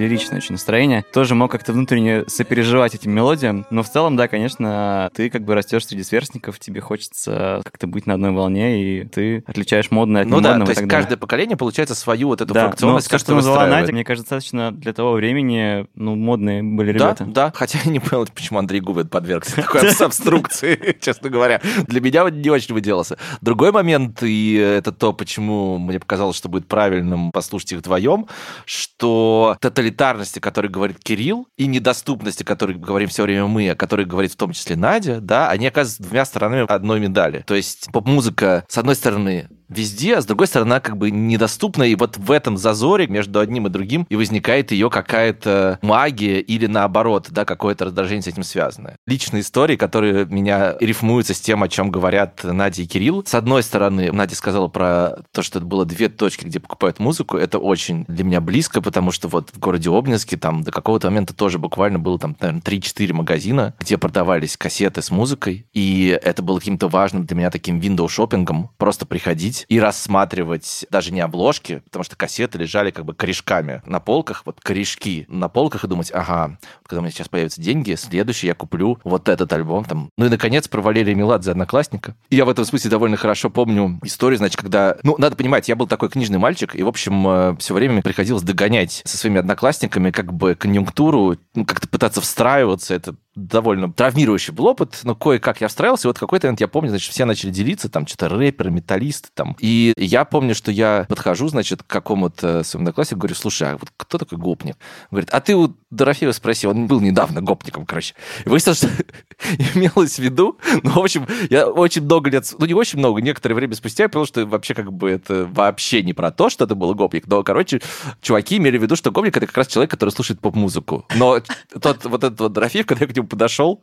[0.00, 1.04] лиричное очень настроение.
[1.12, 3.66] Тоже мог как-то внутренне сопереживать этим мелодиям.
[3.70, 8.06] Но в целом, да, конечно, ты как бы растешь среди сверстников, тебе хочется как-то быть
[8.06, 10.88] на одной волне, и ты отличаешь модное от Ну да, немодного то и так есть
[10.90, 11.02] далее.
[11.04, 13.66] каждое поколение получается свою вот эту Да, но функциональность то, что назвала.
[13.66, 17.24] Надя, мне кажется, достаточно для того времени, ну, модные были Да, ребята.
[17.26, 21.60] да, хотя я не понял, почему Андрей Губин подвергся такой обструкции, честно говоря.
[21.86, 23.18] Для меня он не очень выделался.
[23.40, 28.26] Другой момент, и это то, почему мне показалось, что будет правильным послушать их вдвоем,
[28.64, 29.56] что
[29.90, 34.06] тоталитарности, о которой говорит Кирилл, и недоступности, о которой говорим все время мы, о которой
[34.06, 37.44] говорит в том числе Надя, да, они оказываются двумя сторонами одной медали.
[37.46, 41.84] То есть поп-музыка, с одной стороны, везде, а с другой стороны, она как бы недоступна,
[41.84, 46.66] и вот в этом зазоре между одним и другим и возникает ее какая-то магия или
[46.66, 48.96] наоборот, да, какое-то раздражение с этим связанное.
[49.06, 53.24] Личные истории, которые меня рифмуются с тем, о чем говорят Надя и Кирилл.
[53.26, 57.36] С одной стороны, Надя сказала про то, что это было две точки, где покупают музыку.
[57.36, 61.34] Это очень для меня близко, потому что вот в городе Обнинске там до какого-то момента
[61.34, 66.58] тоже буквально было там, наверное, 3-4 магазина, где продавались кассеты с музыкой, и это было
[66.58, 72.16] каким-то важным для меня таким виндоу-шоппингом, просто приходить и рассматривать даже не обложки, потому что
[72.16, 77.00] кассеты лежали как бы корешками на полках, вот корешки на полках, и думать, ага, когда
[77.00, 80.10] у меня сейчас появятся деньги, следующий я куплю вот этот альбом там.
[80.16, 82.14] Ну и, наконец, про Валерия Меладзе «Одноклассника».
[82.30, 84.96] И я в этом смысле довольно хорошо помню историю, значит, когда...
[85.02, 89.02] Ну, надо понимать, я был такой книжный мальчик, и, в общем, все время приходилось догонять
[89.04, 92.94] со своими одноклассниками как бы конъюнктуру, ну, как-то пытаться встраиваться.
[92.94, 96.90] Это довольно травмирующий был опыт, но кое-как я встраивался, и вот какой-то момент я помню,
[96.90, 99.56] значит, все начали делиться, там, что-то рэперы, металлисты, там.
[99.60, 103.90] И я помню, что я подхожу, значит, к какому-то своему однокласснику, говорю, слушай, а вот
[103.96, 104.76] кто такой гопник?
[105.10, 108.14] Говорит, а ты у Дорофеева спроси, он был недавно гопником, короче.
[108.44, 108.88] И выяснилось, что
[109.74, 113.56] имелось в виду, ну, в общем, я очень много лет, ну, не очень много, некоторое
[113.56, 116.76] время спустя я понял, что вообще как бы это вообще не про то, что это
[116.76, 117.80] был гопник, но, короче,
[118.22, 121.04] чуваки имели в виду, что гопник это как раз человек, который слушает поп-музыку.
[121.16, 121.40] Но
[121.80, 123.82] тот вот этот вот Дорофеев, когда я к нему подошел,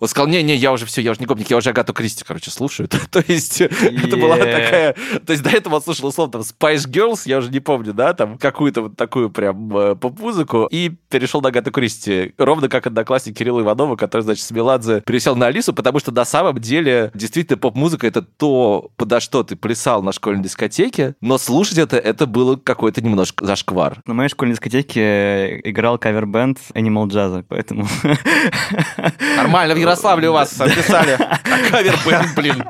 [0.00, 2.50] он сказал, не-не, я уже все, я уже не гопник, я уже Агату Кристи, короче,
[2.50, 2.88] слушаю.
[3.10, 4.94] То есть это была такая...
[5.24, 8.12] То есть до этого он слушал, условно, там, Spice Girls, я уже не помню, да,
[8.12, 12.34] там, какую-то вот такую прям э, поп-музыку, и перешел на Агату Кристи.
[12.38, 16.24] Ровно как одноклассник Кирилла Иванова, который, значит, с Меладзе пересел на Алису, потому что на
[16.24, 21.78] самом деле действительно поп-музыка это то, подо что ты плясал на школьной дискотеке, но слушать
[21.78, 24.00] это, это было какой-то немножко зашквар.
[24.06, 27.86] На моей школьной дискотеке играл кавер-бенд Animal Jazz, поэтому...
[29.36, 31.18] Нормально, в Ярославле у вас записали
[31.70, 32.64] кавер-бенд, блин.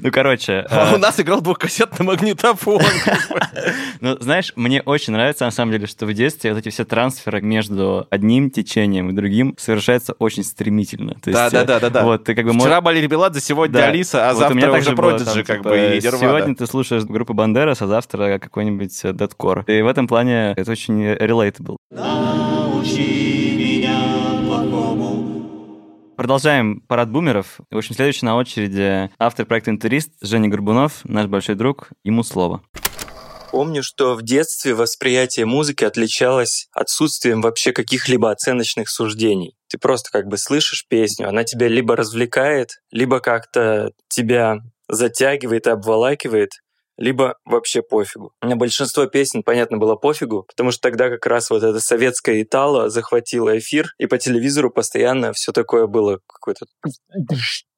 [0.00, 0.66] Ну, короче...
[0.70, 2.82] А э, у нас играл двухкассетный магнитофон.
[4.00, 7.40] Ну, знаешь, мне очень нравится, на самом деле, что в детстве вот эти все трансферы
[7.40, 11.14] между одним течением и другим совершаются очень стремительно.
[11.22, 12.04] То есть, Да, да, э, да, да, да.
[12.04, 12.84] Вот, ты как бы Вчера можешь...
[12.84, 13.86] Были Меладзе, сегодня Да.
[13.86, 16.18] Алиса, а Вот у меня завтра также уже Продиджи, как типа, бы, и Нирвана.
[16.18, 19.64] Сегодня ты слушаешь группу Бандерас, а завтра какой-нибудь э, дедкор.
[19.66, 21.76] И в этом плане это очень relatable.
[26.16, 27.58] Продолжаем парад бумеров.
[27.70, 31.90] В общем, следующий на очереди автор проекта «Интерист» Женя Горбунов, наш большой друг.
[32.04, 32.62] Ему слово.
[33.56, 39.56] Помню, что в детстве восприятие музыки отличалось отсутствием вообще каких-либо оценочных суждений.
[39.70, 44.58] Ты просто как бы слышишь песню, она тебя либо развлекает, либо как-то тебя
[44.90, 46.50] затягивает и обволакивает,
[46.98, 48.32] либо вообще пофигу.
[48.42, 52.90] На большинство песен, понятно, было пофигу, потому что тогда как раз вот эта советская Итало
[52.90, 56.66] захватила эфир, и по телевизору постоянно все такое было какое-то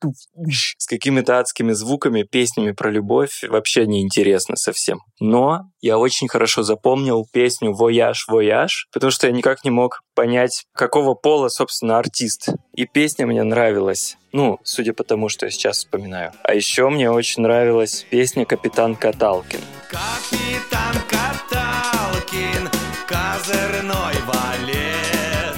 [0.05, 5.01] с какими-то адскими звуками, песнями про любовь вообще неинтересно совсем.
[5.21, 10.65] Но я очень хорошо запомнил песню «Voyage, voyage», потому что я никак не мог понять,
[10.75, 12.49] какого пола, собственно, артист.
[12.75, 14.17] И песня мне нравилась.
[14.33, 16.33] Ну, судя по тому, что я сейчас вспоминаю.
[16.43, 19.61] А еще мне очень нравилась песня «Капитан Каталкин».
[19.89, 22.69] Капитан Каталкин,
[23.07, 25.57] козырной валет.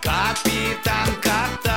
[0.00, 1.69] Капитан Каталкин,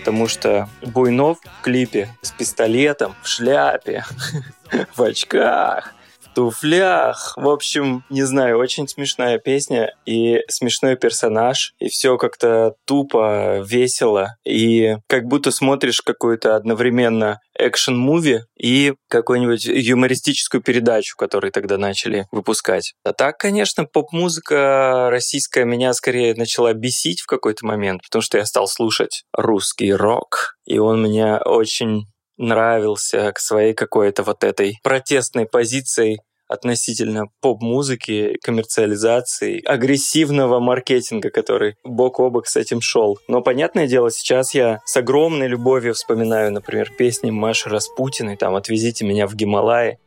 [0.00, 4.04] Потому что Буйнов в клипе с пистолетом, в шляпе,
[4.96, 5.94] в очках,
[6.40, 7.34] туфлях.
[7.36, 14.36] В общем, не знаю, очень смешная песня и смешной персонаж, и все как-то тупо, весело,
[14.46, 22.94] и как будто смотришь какую-то одновременно экшен-муви и какую-нибудь юмористическую передачу, которую тогда начали выпускать.
[23.04, 28.46] А так, конечно, поп-музыка российская меня скорее начала бесить в какой-то момент, потому что я
[28.46, 32.06] стал слушать русский рок, и он мне очень
[32.40, 36.20] нравился к своей какой-то вот этой протестной позиции
[36.50, 43.18] относительно поп-музыки, коммерциализации, агрессивного маркетинга, который бок о бок с этим шел.
[43.28, 49.04] Но, понятное дело, сейчас я с огромной любовью вспоминаю, например, песни Маши Распутиной, там «Отвезите
[49.04, 49.98] меня в Гималаи».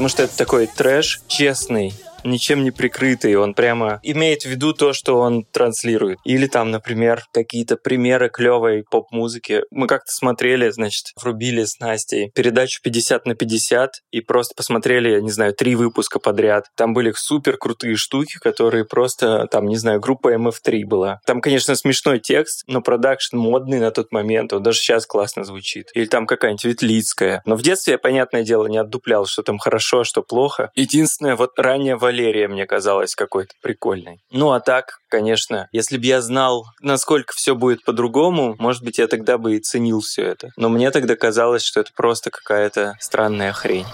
[0.00, 1.92] Потому что это такой трэш честный,
[2.24, 6.18] ничем не прикрытый, он прямо имеет в виду то, что он транслирует.
[6.24, 9.62] Или там, например, какие-то примеры клевой поп-музыки.
[9.70, 15.20] Мы как-то смотрели, значит, врубили с Настей передачу 50 на 50 и просто посмотрели, я
[15.20, 16.66] не знаю, три выпуска подряд.
[16.76, 21.20] Там были супер крутые штуки, которые просто, там, не знаю, группа MF3 была.
[21.26, 25.90] Там, конечно, смешной текст, но продакшн модный на тот момент, он даже сейчас классно звучит.
[25.94, 27.42] Или там какая-нибудь Ветлицкая.
[27.46, 30.70] Но в детстве я, понятное дело, не отдуплял, что там хорошо, а что плохо.
[30.74, 34.18] Единственное, вот ранее Валерия мне казалась какой-то прикольной.
[34.32, 39.06] Ну а так, конечно, если бы я знал, насколько все будет по-другому, может быть, я
[39.06, 40.50] тогда бы и ценил все это.
[40.56, 43.86] Но мне тогда казалось, что это просто какая-то странная хрень.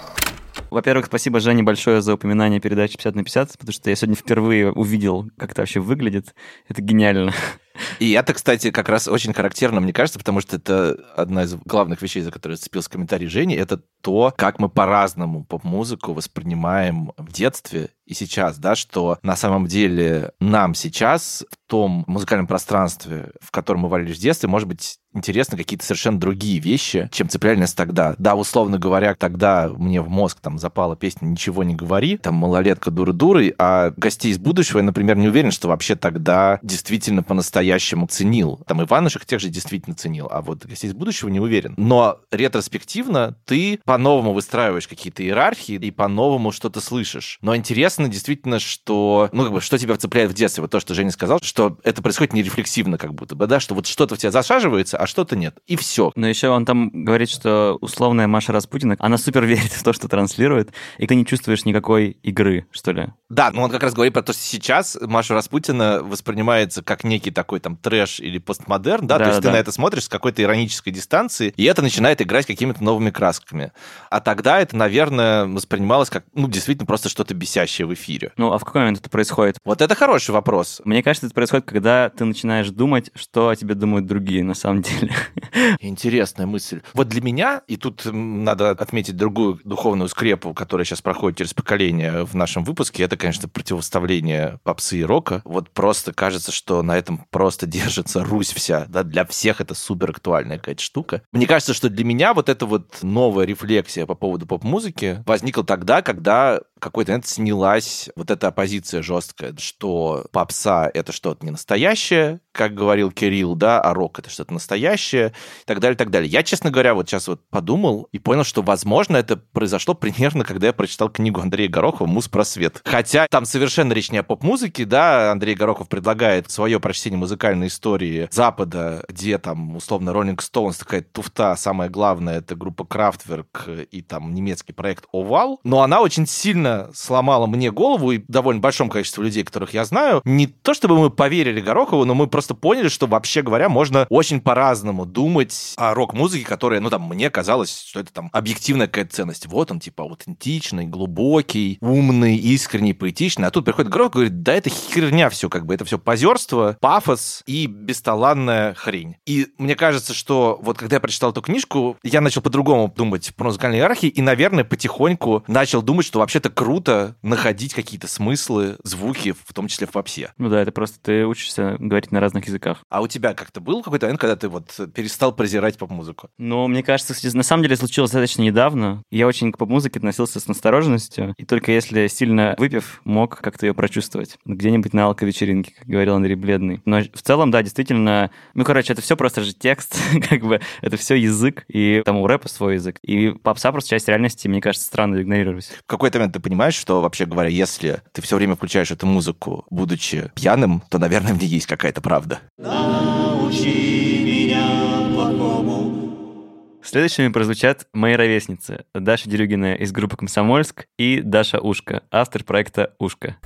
[0.71, 4.73] Во-первых, спасибо Жене большое за упоминание передачи 50 на 50, потому что я сегодня впервые
[4.73, 6.35] увидел, как это вообще выглядит.
[6.69, 7.35] Это гениально.
[7.99, 12.03] И это, кстати, как раз очень характерно, мне кажется, потому что это одна из главных
[12.03, 17.91] вещей, за которые зацепился комментарий Жени, это то, как мы по-разному поп-музыку воспринимаем в детстве
[18.07, 23.81] и сейчас, да, что на самом деле нам сейчас в том музыкальном пространстве, в котором
[23.81, 28.15] мы варились в детстве, может быть, интересны какие-то совершенно другие вещи, чем цепляли нас тогда.
[28.19, 32.93] Да, условно говоря, тогда мне в мозг там запала песня «Ничего не говори», там «Малолетка
[32.93, 37.66] дура-дурой», а «Гостей из будущего» я, например, не уверен, что вообще тогда действительно по-настоящему
[38.09, 38.61] ценил.
[38.67, 41.75] Там Иванушек тех же действительно ценил, а вот «Гостей из будущего» не уверен.
[41.77, 47.39] Но ретроспективно ты по-новому выстраиваешь какие-то иерархии и по-новому что-то слышишь.
[47.41, 50.63] Но интересно действительно, что, ну, как бы, что тебя цепляет в детстве.
[50.63, 53.87] Вот то, что Женя сказал, что это происходит нерефлексивно как будто бы, да, что вот
[53.87, 55.59] что-то в тебя засаживается, а что-то нет.
[55.67, 56.13] И все.
[56.17, 60.09] Но еще он там говорит, что условная Маша Распутина, она супер верит в то, что
[60.09, 63.09] транслирует, и ты не чувствуешь никакой игры, что ли.
[63.29, 67.31] Да, но он как раз говорит про то, что сейчас Маша Распутина воспринимается как некий
[67.31, 69.49] такой там трэш или постмодерн, да, Да, то есть да.
[69.49, 73.73] ты на это смотришь с какой-то иронической дистанции, и это начинает играть какими-то новыми красками.
[74.11, 78.33] А тогда это, наверное, воспринималось как, ну, действительно просто что-то бесящее в эфире.
[78.37, 79.59] Ну, а в какой момент это происходит?
[79.65, 80.81] Вот это хороший вопрос.
[80.85, 84.83] Мне кажется, это происходит, когда ты начинаешь думать, что о тебе думают другие на самом
[84.83, 85.13] деле.
[85.81, 86.81] Интересная мысль.
[86.95, 92.25] Вот для меня, и тут надо отметить другую духовную скрепу, которая сейчас проходит через поколение
[92.25, 95.43] в нашем выпуске, это, конечно, противоставление попсы и рока.
[95.45, 98.87] Вот просто кажется, что на этом просто держится Русь вся.
[98.89, 99.03] Да?
[99.03, 101.23] Для всех это супер актуальная какая-то штука.
[101.33, 106.03] Мне кажется, что для меня вот эта вот новая рефлексия по поводу поп-музыки возникла тогда,
[106.03, 112.75] когда какой-то момент снялась вот эта оппозиция жесткая, что попса— это что-то не настоящее, как
[112.75, 116.31] говорил Кирилл, да, а рок— это что-то настоящее, и так далее, и так далее.
[116.31, 120.69] Я, честно говоря, вот сейчас вот подумал и понял, что, возможно, это произошло примерно, когда
[120.69, 122.83] я прочитал книгу Андрея Горохова «Муз просвет».
[122.85, 128.29] Хотя там совершенно речь не о поп-музыке, да, Андрей Горохов предлагает свое прочтение музыкальной истории
[128.31, 134.35] Запада, где там, условно, Rolling Stones, такая туфта, самое главное, это группа Крафтверк и там
[134.35, 139.45] немецкий проект Овал, но она очень сильно сломала мне голову и довольно большому количеству людей,
[139.45, 140.21] которых я знаю.
[140.25, 144.41] Не то чтобы мы поверили Горохову, но мы просто поняли, что вообще говоря, можно очень
[144.41, 149.47] по-разному думать о рок-музыке, которая, ну там, мне казалось, что это там объективная какая-то ценность.
[149.47, 153.49] Вот он, типа, аутентичный, глубокий, умный, искренний, поэтичный.
[153.49, 156.77] А тут приходит Горохов и говорит, да это херня все, как бы, это все позерство,
[156.81, 159.17] пафос и бесталанная хрень.
[159.27, 163.45] И мне кажется, что вот когда я прочитал эту книжку, я начал по-другому думать про
[163.45, 169.53] музыкальные иерархии и, наверное, потихоньку начал думать, что вообще-то круто находить какие-то смыслы, звуки, в
[169.53, 170.33] том числе в попсе.
[170.39, 172.79] Ну да, это просто ты учишься говорить на разных языках.
[172.89, 176.31] А у тебя как-то был какой-то момент, когда ты вот перестал презирать поп-музыку?
[176.39, 179.03] Но мне кажется, на самом деле случилось достаточно недавно.
[179.11, 183.75] Я очень к поп-музыке относился с настороженностью, и только если сильно выпив, мог как-то ее
[183.75, 184.39] прочувствовать.
[184.47, 186.81] Где-нибудь на алко-вечеринке, как говорил Андрей Бледный.
[186.87, 189.99] Но в целом, да, действительно, ну, короче, это все просто же текст,
[190.31, 192.99] как бы, это все язык, и там у рэпа свой язык.
[193.03, 195.67] И попса просто часть реальности, мне кажется, странно игнорировать.
[195.67, 199.67] В какой-то момент ты понимаешь, что, вообще говоря, если ты все время включаешь эту музыку,
[199.69, 202.39] будучи пьяным, то, наверное, в ней есть какая-то правда.
[202.57, 206.79] Научи меня плохому.
[206.85, 208.85] Следующими прозвучат мои ровесницы.
[208.95, 213.39] Даша Дерюгина из группы «Комсомольск» и Даша Ушка, автор проекта «Ушка».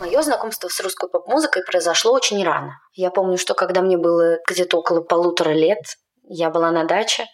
[0.00, 2.80] Мое знакомство с русской поп-музыкой произошло очень рано.
[2.94, 5.78] Я помню, что когда мне было где-то около полутора лет,
[6.30, 7.26] я была на даче.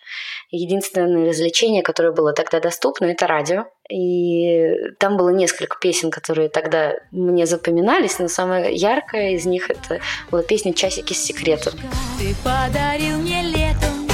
[0.50, 3.66] Единственное развлечение, которое было тогда доступно, это радио.
[3.90, 10.00] И там было несколько песен, которые тогда мне запоминались, но самая яркая из них это
[10.30, 11.74] была песня «Часики с секретом».
[12.18, 14.08] Ты подарил мне летом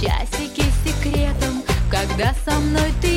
[0.00, 3.07] часики с секретом, когда со мной ты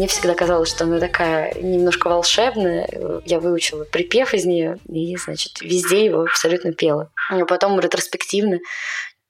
[0.00, 2.88] Мне всегда казалось, что она такая немножко волшебная.
[3.26, 7.12] Я выучила припев из нее и, значит, везде его абсолютно пела.
[7.28, 8.60] А потом ретроспективно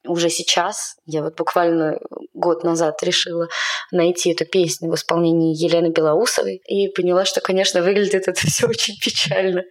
[0.05, 1.99] уже сейчас, я вот буквально
[2.33, 3.49] год назад решила
[3.91, 8.95] найти эту песню в исполнении Елены Белоусовой и поняла, что, конечно, выглядит это все очень
[8.97, 9.63] печально.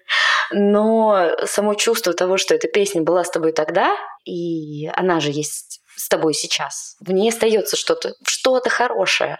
[0.53, 3.97] Но само чувство того, что эта песня была с тобой тогда,
[4.27, 6.97] и она же есть с тобой сейчас.
[7.01, 9.39] В ней остается что-то, что-то хорошее.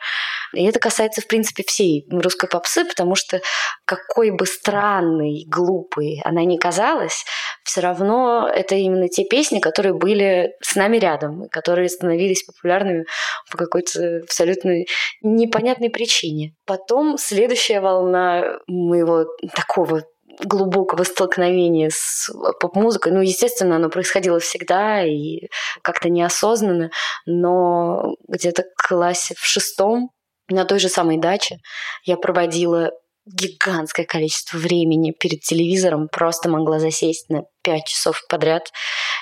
[0.53, 3.41] И это касается, в принципе, всей русской попсы, потому что
[3.85, 7.25] какой бы странной, глупой она ни казалась,
[7.65, 13.05] все равно это именно те песни, которые были с нами рядом, которые становились популярными
[13.51, 14.85] по какой-то абсолютно
[15.23, 16.55] непонятной причине.
[16.67, 20.05] Потом следующая волна моего такого
[20.45, 22.31] глубокого столкновения с
[22.61, 23.13] поп-музыкой.
[23.13, 25.49] Ну, естественно, оно происходило всегда и
[25.83, 26.91] как-то неосознанно,
[27.27, 30.11] но где-то в классе в шестом
[30.49, 31.59] на той же самой даче
[32.05, 32.91] я проводила
[33.27, 38.71] гигантское количество времени перед телевизором, просто могла засесть на пять часов подряд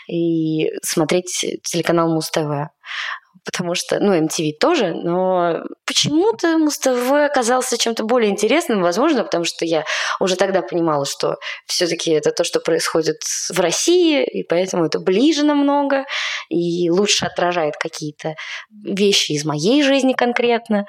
[0.09, 2.71] и смотреть телеканал Муз-ТВ
[3.51, 9.65] потому что, ну, MTV тоже, но почему-то Муз-ТВ оказался чем-то более интересным, возможно, потому что
[9.65, 9.85] я
[10.21, 15.45] уже тогда понимала, что все-таки это то, что происходит в России, и поэтому это ближе
[15.45, 16.05] намного,
[16.51, 18.35] и лучше отражает какие-то
[18.85, 20.85] вещи из моей жизни конкретно.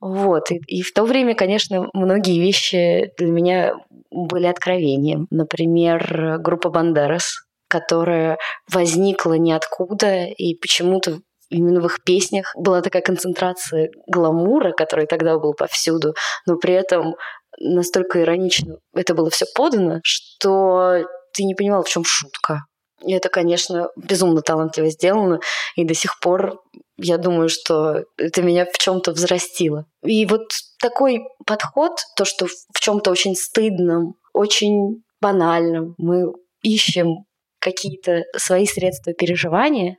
[0.00, 0.50] Вот.
[0.50, 3.74] И, и в то время, конечно, многие вещи для меня
[4.10, 5.26] были откровением.
[5.30, 7.34] Например, группа Бандерас,
[7.68, 8.38] которая
[8.72, 11.20] возникла ниоткуда и почему-то
[11.52, 16.14] именно в их песнях была такая концентрация гламура, который тогда был повсюду,
[16.46, 17.14] но при этом
[17.58, 22.64] настолько иронично это было все подано, что ты не понимал, в чем шутка.
[23.04, 25.40] И это, конечно, безумно талантливо сделано,
[25.76, 26.60] и до сих пор
[26.96, 29.86] я думаю, что это меня в чем-то взрастило.
[30.04, 30.42] И вот
[30.80, 36.32] такой подход, то, что в чем-то очень стыдном, очень банальном мы
[36.62, 37.24] ищем
[37.58, 39.96] какие-то свои средства переживания,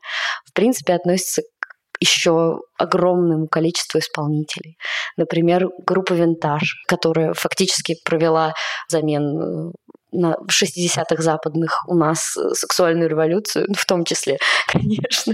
[0.54, 4.78] в принципе, относится к еще огромному количеству исполнителей.
[5.18, 8.54] Например, группа «Винтаж», которая фактически провела
[8.88, 9.72] замен
[10.12, 14.38] на 60-х западных у нас сексуальную революцию, в том числе,
[14.68, 15.34] конечно.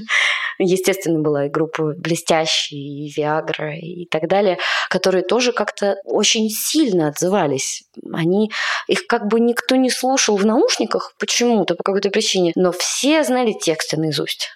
[0.57, 4.57] Естественно, была и группа «Блестящие», и «Виагра» и так далее,
[4.89, 7.83] которые тоже как-то очень сильно отзывались.
[8.13, 8.51] Они,
[8.87, 13.53] их как бы никто не слушал в наушниках почему-то, по какой-то причине, но все знали
[13.53, 14.49] тексты наизусть.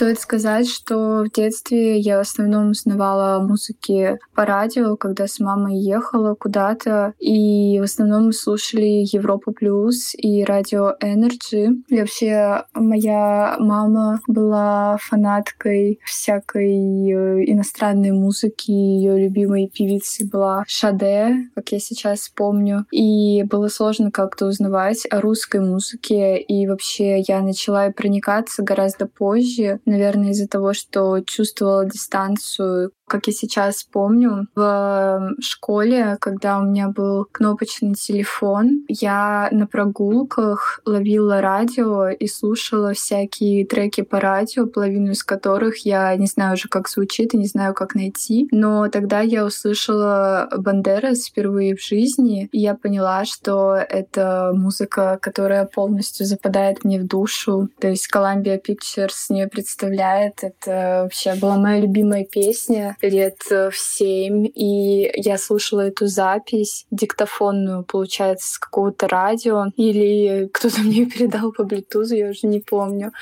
[0.00, 5.76] Стоит сказать, что в детстве я в основном узнавала музыки по радио, когда с мамой
[5.76, 11.82] ехала куда-то, и в основном мы слушали Европа Плюс и радио Energy.
[11.88, 21.50] И вообще моя мама была фанаткой всякой э, иностранной музыки, ее любимой певицей была Шаде,
[21.54, 22.86] как я сейчас помню.
[22.90, 29.78] И было сложно как-то узнавать о русской музыке, и вообще я начала проникаться гораздо позже,
[29.90, 36.88] наверное, из-за того, что чувствовала дистанцию как я сейчас помню, в школе, когда у меня
[36.88, 45.10] был кнопочный телефон, я на прогулках ловила радио и слушала всякие треки по радио, половину
[45.10, 48.46] из которых я не знаю уже, как звучит и не знаю, как найти.
[48.52, 55.64] Но тогда я услышала Бандерас впервые в жизни, и я поняла, что это музыка, которая
[55.66, 57.70] полностью западает мне в душу.
[57.80, 60.44] То есть Columbia Pictures не представляет.
[60.44, 67.84] Это вообще была моя любимая песня лет в семь, и я слушала эту запись диктофонную,
[67.84, 73.12] получается, с какого-то радио, или кто-то мне передал по Bluetooth, я уже не помню.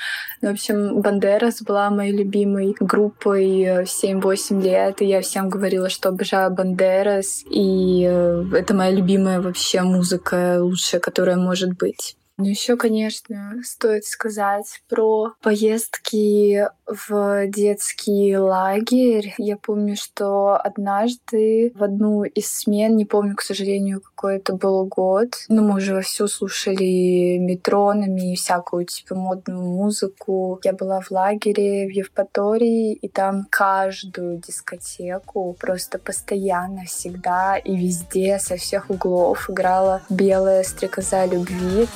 [0.41, 5.89] Но, в общем, Бандерас была моей любимой группой в 7-8 лет, и я всем говорила,
[5.89, 8.01] что обожаю Бандерас, и
[8.53, 12.18] это моя любимая вообще музыка, лучшая, которая может быть.
[12.39, 19.35] Ну, еще, конечно, стоит сказать про поездки в детский лагерь.
[19.37, 24.85] Я помню, что однажды в одну из смен, не помню, к сожалению, какой это был
[24.85, 30.61] год, но мы уже вовсю слушали метронами и всякую типа модную музыку.
[30.63, 38.39] Я была в лагере в Евпатории, и там каждую дискотеку просто постоянно, всегда и везде
[38.39, 41.89] со всех углов играла белая стрекоза любви.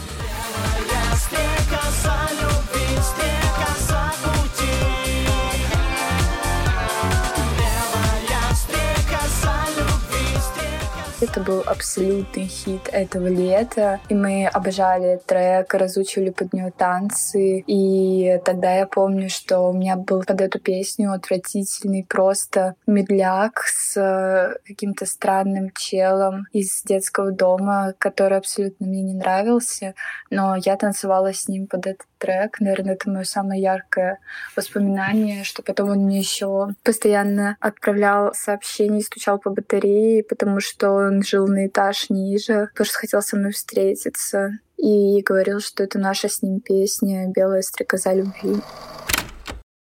[11.33, 18.39] Это был абсолютный хит этого лета, и мы обожали трек, разучивали под нее танцы, и
[18.45, 25.07] тогда я помню, что у меня был под эту песню отвратительный просто медляк с каким-то
[25.07, 29.95] странным челом из детского дома, который абсолютно мне не нравился,
[30.29, 32.61] но я танцевала с ним под этот трек.
[32.61, 34.19] Наверное, это мое самое яркое
[34.55, 41.21] воспоминание, что потом он мне еще постоянно отправлял сообщения стучал по батарее, потому что он
[41.21, 46.41] жил на этаж ниже, просто хотел со мной встретиться и говорил, что это наша с
[46.41, 48.55] ним песня «Белая стрекоза любви».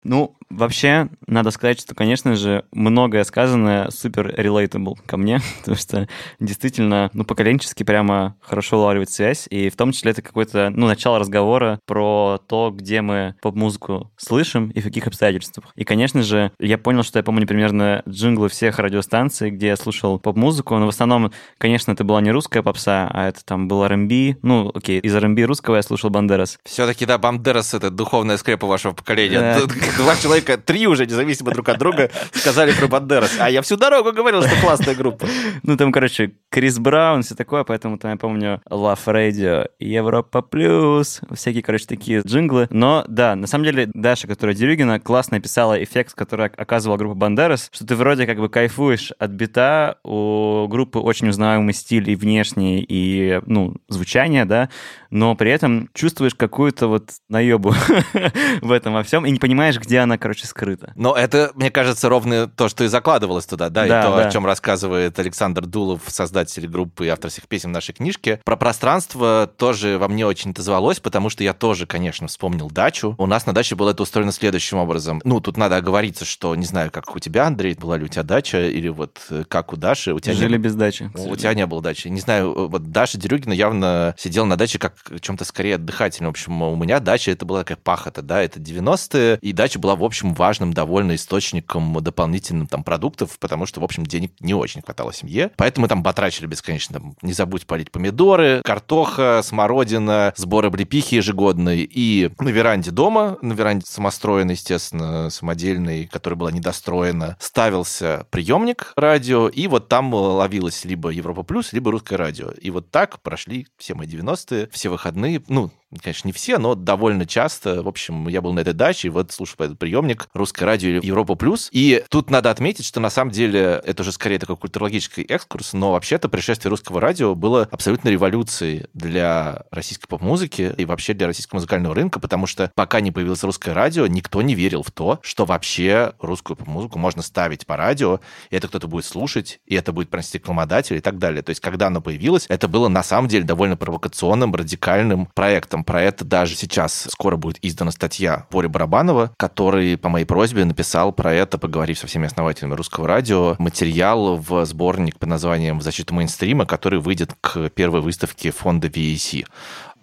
[0.03, 6.07] Ну, вообще, надо сказать, что, конечно же, многое сказанное супер relatable ко мне, потому что
[6.39, 11.19] действительно, ну, поколенчески прямо хорошо улавливать связь, и в том числе это какое-то, ну, начало
[11.19, 15.71] разговора про то, где мы поп-музыку слышим и в каких обстоятельствах.
[15.75, 20.19] И, конечно же, я понял, что я помню примерно джинглы всех радиостанций, где я слушал
[20.19, 24.37] поп-музыку, но в основном, конечно, это была не русская попса, а это там был R&B,
[24.41, 26.57] ну, окей, из R&B русского я слушал Бандерас.
[26.65, 29.59] Все-таки, да, Бандерас— это духовная скрепа вашего поколения.
[29.97, 33.37] Два человека, три уже, независимо друг от друга, сказали про Бандерас.
[33.39, 35.27] А я всю дорогу говорил, что классная группа.
[35.63, 41.21] Ну, там, короче, Крис Браун, все такое, поэтому там я помню Love Radio, Европа Плюс,
[41.33, 42.67] всякие, короче, такие джинглы.
[42.69, 47.69] Но, да, на самом деле, Даша, которая Дерюгина, классно описала эффект, который оказывала группа Бандерас,
[47.71, 52.85] что ты вроде как бы кайфуешь от бита, у группы очень узнаваемый стиль и внешний,
[52.87, 54.69] и, ну, звучание, да,
[55.09, 57.73] но при этом чувствуешь какую-то вот наебу
[58.61, 60.93] в этом во всем и не понимаешь, где она, короче, скрыта.
[60.95, 64.27] Но это, мне кажется, ровно то, что и закладывалось туда, да, Да, и то, да.
[64.27, 68.39] о чем рассказывает Александр Дулов, создатель группы и автор всех песен в нашей книжке.
[68.45, 73.15] Про пространство тоже во мне очень отозвалось, потому что я тоже, конечно, вспомнил дачу.
[73.17, 75.21] У нас на даче было это устроено следующим образом.
[75.23, 78.23] Ну, тут надо оговориться, что не знаю, как у тебя, Андрей, была ли у тебя
[78.23, 80.13] дача, или вот э, как у Даши.
[80.13, 81.11] У тебя не Жили было- без дачи.
[81.15, 82.07] У тебя не было дачи.
[82.07, 86.31] Не знаю, э, вот Даша Дерюгина явно сидела на даче как чем-то скорее отдыхательным.
[86.31, 89.95] В общем, у меня дача это была такая пахота, да, это 90-е, и дача была,
[89.95, 94.81] в общем, важным довольно источником дополнительным там продуктов, потому что, в общем, денег не очень
[94.81, 95.51] хватало семье.
[95.57, 96.99] Поэтому там батрачили бесконечно.
[96.99, 101.87] Там, не забудь полить помидоры, картоха, смородина, сбор облепихи ежегодный.
[101.89, 109.47] И на веранде дома, на веранде самостроенной, естественно, самодельной, которая была недостроена, ставился приемник радио,
[109.47, 112.51] и вот там ловилось либо Европа Плюс, либо русское радио.
[112.51, 115.41] И вот так прошли все мои 90-е, все выходные.
[115.47, 115.71] Ну,
[116.01, 117.81] конечно, не все, но довольно часто.
[117.81, 121.05] В общем, я был на этой даче, и вот слушал этот приемник русское радио или
[121.05, 121.69] Европа Плюс.
[121.71, 125.93] И тут надо отметить, что на самом деле это уже скорее такой культурологический экскурс, но
[125.93, 131.95] вообще-то пришествие русского радио было абсолютно революцией для российской поп-музыки и вообще для российского музыкального
[131.95, 136.13] рынка, потому что пока не появилось русское радио, никто не верил в то, что вообще
[136.19, 138.19] русскую поп-музыку можно ставить по радио,
[138.49, 141.41] и это кто-то будет слушать, и это будет пронести рекламодатель и так далее.
[141.41, 145.78] То есть, когда оно появилось, это было на самом деле довольно провокационным, радикальным проектом.
[145.83, 151.11] Про это даже сейчас скоро будет издана статья Бори Барабанова, который по моей просьбе написал
[151.11, 156.13] про это, поговорив со всеми основателями русского радио, материал в сборник под названием «В защиту
[156.13, 159.45] мейнстрима», который выйдет к первой выставке фонда VAC.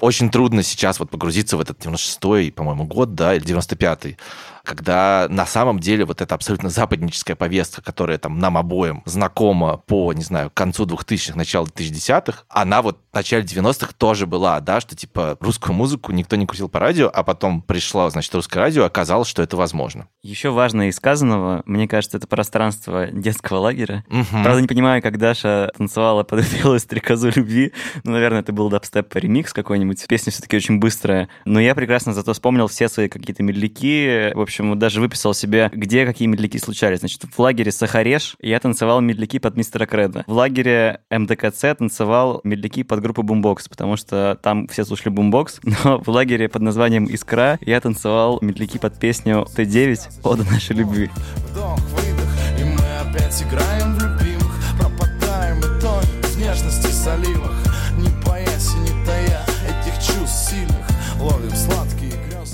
[0.01, 4.19] Очень трудно сейчас вот погрузиться в этот 96-й, по-моему, год, да, или 95-й,
[4.67, 10.13] когда на самом деле вот эта абсолютно западническая повестка, которая там нам обоим знакома по,
[10.13, 14.97] не знаю, концу 2000-х, началу 2010-х, она вот в начале 90-х тоже была, да, что
[14.97, 19.29] типа русскую музыку никто не крутил по радио, а потом пришло, значит, русское радио, оказалось,
[19.29, 20.09] что это возможно.
[20.23, 24.05] Еще важное из сказанного, мне кажется, это пространство детского лагеря.
[24.09, 24.43] Мгм.
[24.43, 27.73] Правда, не понимаю, как Даша танцевала под белую стрекозу любви.
[28.03, 30.07] Ну, наверное, это был дабстеп ремикс какой-нибудь.
[30.09, 31.29] Песня все-таки очень быстрая.
[31.45, 34.33] Но я прекрасно зато вспомнил все свои какие-то медляки.
[34.35, 37.01] В общем, вот даже выписал себе, где какие медляки случались.
[37.01, 40.25] Значит, в лагере Сахареж я танцевал медляки под Мистера Кредо.
[40.27, 45.61] В лагере МДКЦ танцевал медляки под группу Бумбокс, потому что там все слушали Бумбокс.
[45.85, 51.11] Но в лагере под названием Искра я танцевал медляки под песню Т9 «Ода нашей любви».
[51.51, 53.96] Вдох, выдох, и мы опять играем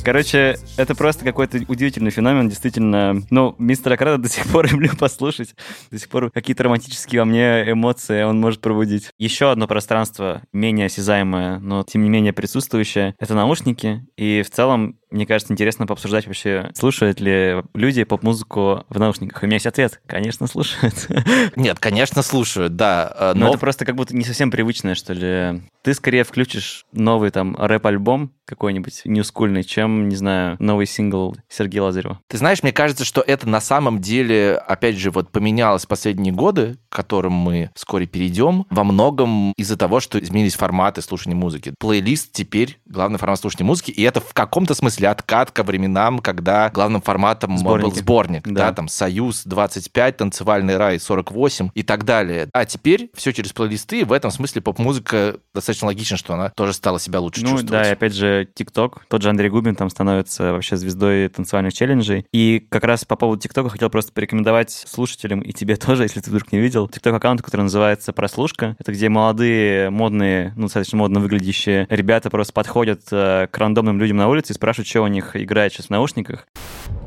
[0.05, 3.23] Короче, это просто какой-то удивительный феномен, действительно.
[3.31, 5.55] Ну, мистера Крада до сих пор люблю послушать.
[5.93, 9.11] До сих пор какие-то романтические во мне эмоции он может пробудить.
[9.19, 14.05] Еще одно пространство, менее осязаемое, но тем не менее присутствующее, это наушники.
[14.17, 19.43] И в целом мне кажется, интересно пообсуждать вообще, слушают ли люди поп-музыку в наушниках.
[19.43, 20.01] И у меня есть ответ.
[20.07, 21.09] Конечно, слушают.
[21.57, 23.15] Нет, конечно, слушают, да.
[23.17, 25.63] э, Но Но это просто как будто не совсем привычное, что ли.
[25.83, 32.21] Ты скорее включишь новый там рэп-альбом какой-нибудь ньюскульный, чем, не знаю, новый сингл Сергея Лазарева.
[32.29, 36.77] Ты знаешь, мне кажется, что это на самом деле, опять же, вот поменялось последние годы,
[36.89, 41.75] к которым мы вскоре перейдем, во многом из-за того, что изменились форматы слушания музыки.
[41.79, 46.71] Плейлист теперь главный формат слушания музыки, и это в каком-то смысле откат ко временам, когда
[46.71, 47.99] главным форматом был Сборники.
[47.99, 48.69] сборник, да.
[48.69, 48.73] Да.
[48.73, 52.49] там «Союз 25», «Танцевальный рай 48» и так далее.
[52.53, 56.73] А теперь все через плейлисты, и в этом смысле поп-музыка достаточно логично, что она тоже
[56.73, 57.71] стала себя лучше Ну чувствовать.
[57.85, 59.05] да, и опять же, ТикТок.
[59.09, 62.27] Тот же Андрей Губин там становится вообще звездой танцевальных челленджей.
[62.33, 66.31] И как раз по поводу ТикТока хотел просто порекомендовать слушателям и тебе тоже, если ты
[66.31, 68.77] вдруг не видел, ТикТок-аккаунт, который называется «Прослушка».
[68.79, 74.17] Это где молодые, модные, ну, достаточно модно выглядящие ребята просто подходят э, к рандомным людям
[74.17, 76.47] на улице и спрашивают, что у них играет сейчас в наушниках.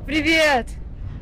[0.07, 0.67] Привет!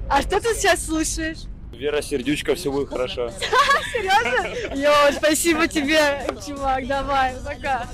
[0.10, 1.40] А что ты сейчас слушаешь?
[1.74, 3.30] Вера Сердючка, все будет хорошо.
[3.94, 4.74] Серьезно?
[4.74, 7.86] Йо, спасибо тебе, чувак, давай, пока.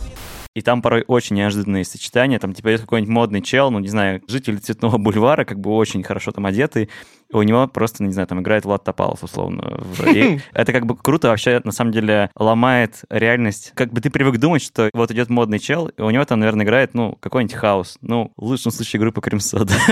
[0.54, 2.38] И там порой очень неожиданные сочетания.
[2.38, 6.04] Там типа есть какой-нибудь модный чел, ну, не знаю, житель Цветного бульвара, как бы очень
[6.04, 6.90] хорошо там одетый,
[7.32, 9.80] у него просто, не знаю, там играет Влад Топалов, условно.
[10.06, 13.72] И это как бы круто вообще, на самом деле, ломает реальность.
[13.76, 16.66] Как бы ты привык думать, что вот идет модный чел, и у него там, наверное,
[16.66, 17.98] играет, ну, какой-нибудь хаос.
[18.02, 19.74] Ну, в лучшем случае группа Кремсода.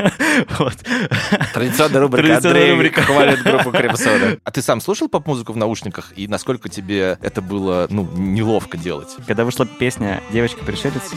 [0.59, 0.75] Вот.
[1.53, 3.01] Традиционная рубрика Традиционная Андрей рубрика.
[3.01, 4.39] хвалит группу Кремсода.
[4.43, 6.13] А ты сам слушал поп-музыку в наушниках?
[6.15, 9.15] И насколько тебе это было, ну, неловко делать?
[9.25, 11.13] Когда вышла песня «Девочка-пришелец»,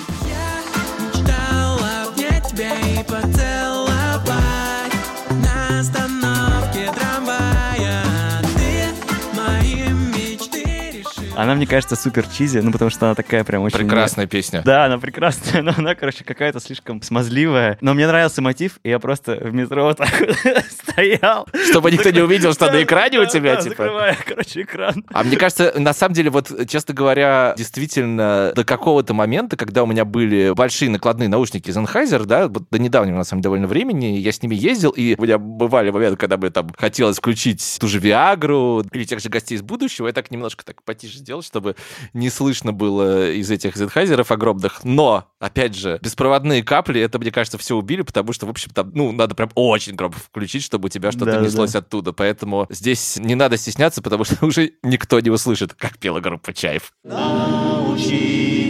[11.42, 13.78] она, мне кажется, супер чизи, ну, потому что она такая прям очень...
[13.78, 14.62] Прекрасная песня.
[14.64, 17.78] Да, она прекрасная, но она, короче, какая-то слишком смазливая.
[17.80, 20.36] Но мне нравился мотив, и я просто в метро вот так вот
[20.70, 21.46] стоял.
[21.70, 24.16] Чтобы никто не увидел, что на экране у тебя, типа.
[24.26, 25.04] короче, экран.
[25.12, 29.86] А мне кажется, на самом деле, вот, честно говоря, действительно, до какого-то момента, когда у
[29.86, 34.18] меня были большие накладные наушники Sennheiser, да, вот до недавнего, на самом деле, довольно времени,
[34.18, 37.88] я с ними ездил, и у меня бывали моменты, когда мне там хотелось включить ту
[37.88, 41.76] же Виагру или тех же гостей из будущего, я так немножко так потише сделал, чтобы
[42.12, 44.82] не слышно было из этих Sennheiser огромных.
[44.82, 48.90] Но, опять же, беспроводные капли, это, мне кажется, все убили, потому что, в общем, там,
[48.94, 51.46] ну, надо прям очень громко включить, чтобы у тебя что-то Да-да-да.
[51.46, 52.12] неслось оттуда.
[52.12, 56.92] Поэтому здесь не надо стесняться, потому что уже никто не услышит, как пела группа Чаев.
[57.04, 58.69] Научи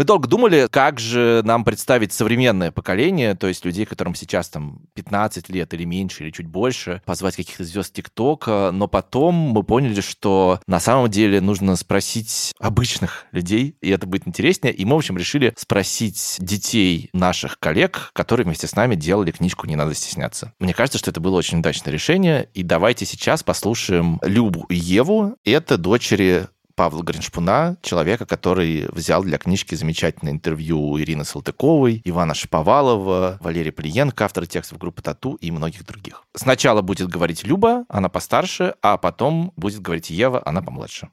[0.00, 4.80] Мы долго думали, как же нам представить современное поколение, то есть людей, которым сейчас там
[4.94, 10.00] 15 лет или меньше, или чуть больше, позвать каких-то звезд ТикТока, но потом мы поняли,
[10.00, 15.00] что на самом деле нужно спросить обычных людей, и это будет интереснее, и мы, в
[15.00, 20.54] общем, решили спросить детей наших коллег, которые вместе с нами делали книжку «Не надо стесняться».
[20.60, 25.36] Мне кажется, что это было очень удачное решение, и давайте сейчас послушаем Любу и Еву.
[25.44, 26.46] Это дочери
[26.80, 34.24] Павла Гриншпуна, человека, который взял для книжки замечательное интервью Ирины Салтыковой, Ивана Шаповалова, Валерия Плиенко,
[34.24, 36.24] автора текстов группы Тату и многих других.
[36.34, 41.10] Сначала будет говорить Люба, она постарше, а потом будет говорить Ева, она помладше.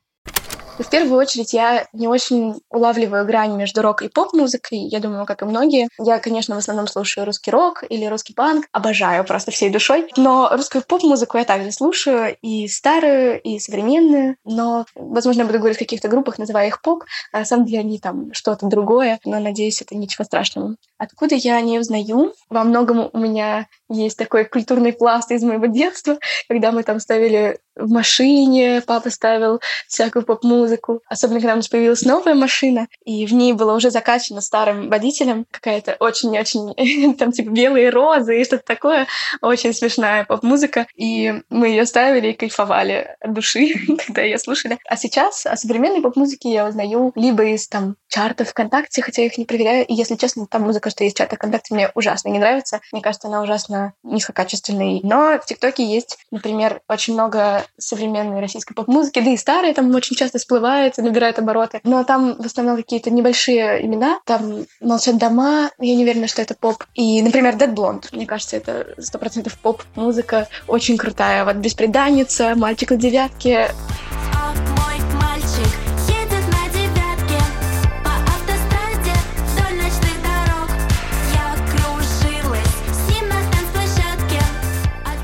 [0.78, 4.78] В первую очередь, я не очень улавливаю грань между рок и поп-музыкой.
[4.78, 5.90] Я думаю, как и многие.
[5.98, 8.68] Я, конечно, в основном слушаю русский рок или русский панк.
[8.72, 10.08] Обожаю просто всей душой.
[10.18, 12.38] Но русскую поп-музыку я также слушаю.
[12.42, 14.36] И старую, и современную.
[14.46, 17.06] Но, возможно, я буду говорить о каких-то группах, называя их поп.
[17.32, 19.20] А на самом деле они там что-то другое.
[19.26, 20.76] Но, надеюсь, это ничего страшного.
[20.98, 22.34] Откуда я не узнаю?
[22.50, 26.18] Во многом у меня есть такой культурный пласт из моего детства,
[26.48, 31.02] когда мы там ставили в машине, папа ставил всякую поп-музыку.
[31.08, 35.46] Особенно, когда у нас появилась новая машина, и в ней было уже закачано старым водителем
[35.52, 39.08] какая-то очень-очень, там типа белые розы и что-то такое.
[39.42, 40.88] Очень смешная поп-музыка.
[40.96, 43.74] И мы ее ставили и кайфовали от души,
[44.06, 44.80] когда ее слушали.
[44.88, 49.38] А сейчас о современной поп-музыке я узнаю либо из там чартов ВКонтакте, хотя я их
[49.38, 49.86] не проверяю.
[49.86, 52.80] И, если честно, там музыка, что есть чартах ВКонтакте, мне ужасно не нравится.
[52.92, 55.00] Мне кажется, она ужасно низкокачественная.
[55.04, 60.16] Но в ТикТоке есть, например, очень много современной российской поп-музыки, да и старые там очень
[60.16, 61.80] часто всплывает, набирает обороты.
[61.84, 64.20] Но там в основном какие-то небольшие имена.
[64.26, 66.84] Там «Молчат дома», я не уверена, что это поп.
[66.96, 68.06] И, например, Dead Blonde.
[68.12, 70.48] Мне кажется, это сто процентов поп-музыка.
[70.68, 71.46] Очень крутая.
[71.46, 73.72] Вот «Беспреданница», «Мальчик на девятке».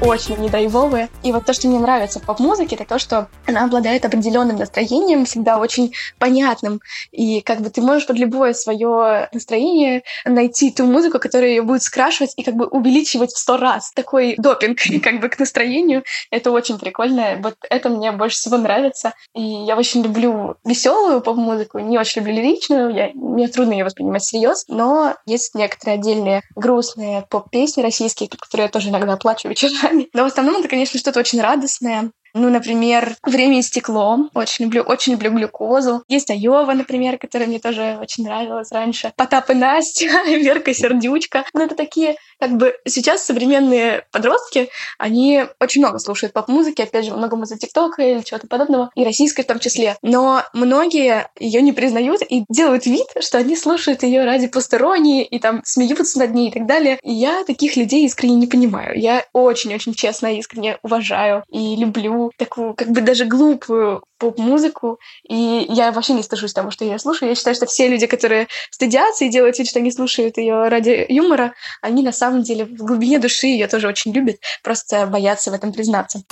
[0.03, 1.09] Очень недрайвовые.
[1.23, 5.25] И вот то, что мне нравится в поп-музыке, это то, что она обладает определенным настроением,
[5.25, 6.81] всегда очень понятным.
[7.11, 11.83] И как бы ты можешь под любое свое настроение найти ту музыку, которая ее будет
[11.83, 13.91] скрашивать и как бы увеличивать в сто раз.
[13.93, 16.03] Такой допинг как бы к настроению.
[16.31, 17.39] Это очень прикольно.
[17.41, 19.13] Вот это мне больше всего нравится.
[19.33, 22.93] И я очень люблю веселую поп-музыку, не очень люблю лиричную.
[22.93, 28.69] Я, мне трудно ее воспринимать всерьез, но есть некоторые отдельные грустные поп-песни российские, которые я
[28.69, 29.92] тоже иногда плачу вечерами.
[30.13, 32.11] Но в основном это, конечно, что-то очень радостное.
[32.36, 34.29] Ну, например, «Время и стекло».
[34.34, 36.03] Очень люблю, очень люблю глюкозу.
[36.07, 39.13] Есть Айова, например, которая мне тоже очень нравилась раньше.
[39.15, 41.45] Потап и Настя, Верка Сердючка.
[41.53, 47.13] Ну, это такие, как бы, сейчас современные подростки, они очень много слушают поп-музыки, опять же,
[47.13, 49.95] много из-за ТикТока или чего-то подобного, и российской в том числе.
[50.01, 55.38] Но многие ее не признают и делают вид, что они слушают ее ради посторонней и
[55.38, 56.99] там смеются над ней и так далее.
[57.03, 58.99] И я таких людей искренне не понимаю.
[58.99, 65.65] Я очень-очень честно и искренне уважаю и люблю такую, как бы даже глупую поп-музыку, и
[65.69, 67.30] я вообще не стыжусь того, что я слушаю.
[67.30, 71.05] Я считаю, что все люди, которые стыдятся и делают вид, что они слушают ее ради
[71.09, 75.53] юмора, они на самом деле в глубине души ее тоже очень любят, просто боятся в
[75.53, 76.24] этом признаться.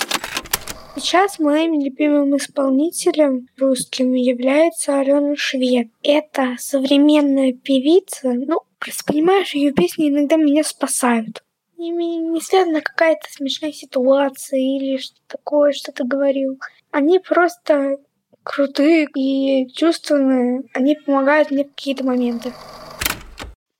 [0.94, 5.88] Сейчас моим любимым исполнителем русским является Алена Швед.
[6.02, 8.32] Это современная певица.
[8.32, 8.60] Ну,
[9.06, 11.42] понимаешь, ее песни иногда меня спасают
[11.82, 16.58] ними не связана какая-то смешная ситуация или что такое, что ты говорил.
[16.90, 17.98] Они просто
[18.42, 20.62] крутые и чувственные.
[20.74, 22.52] Они помогают мне в какие-то моменты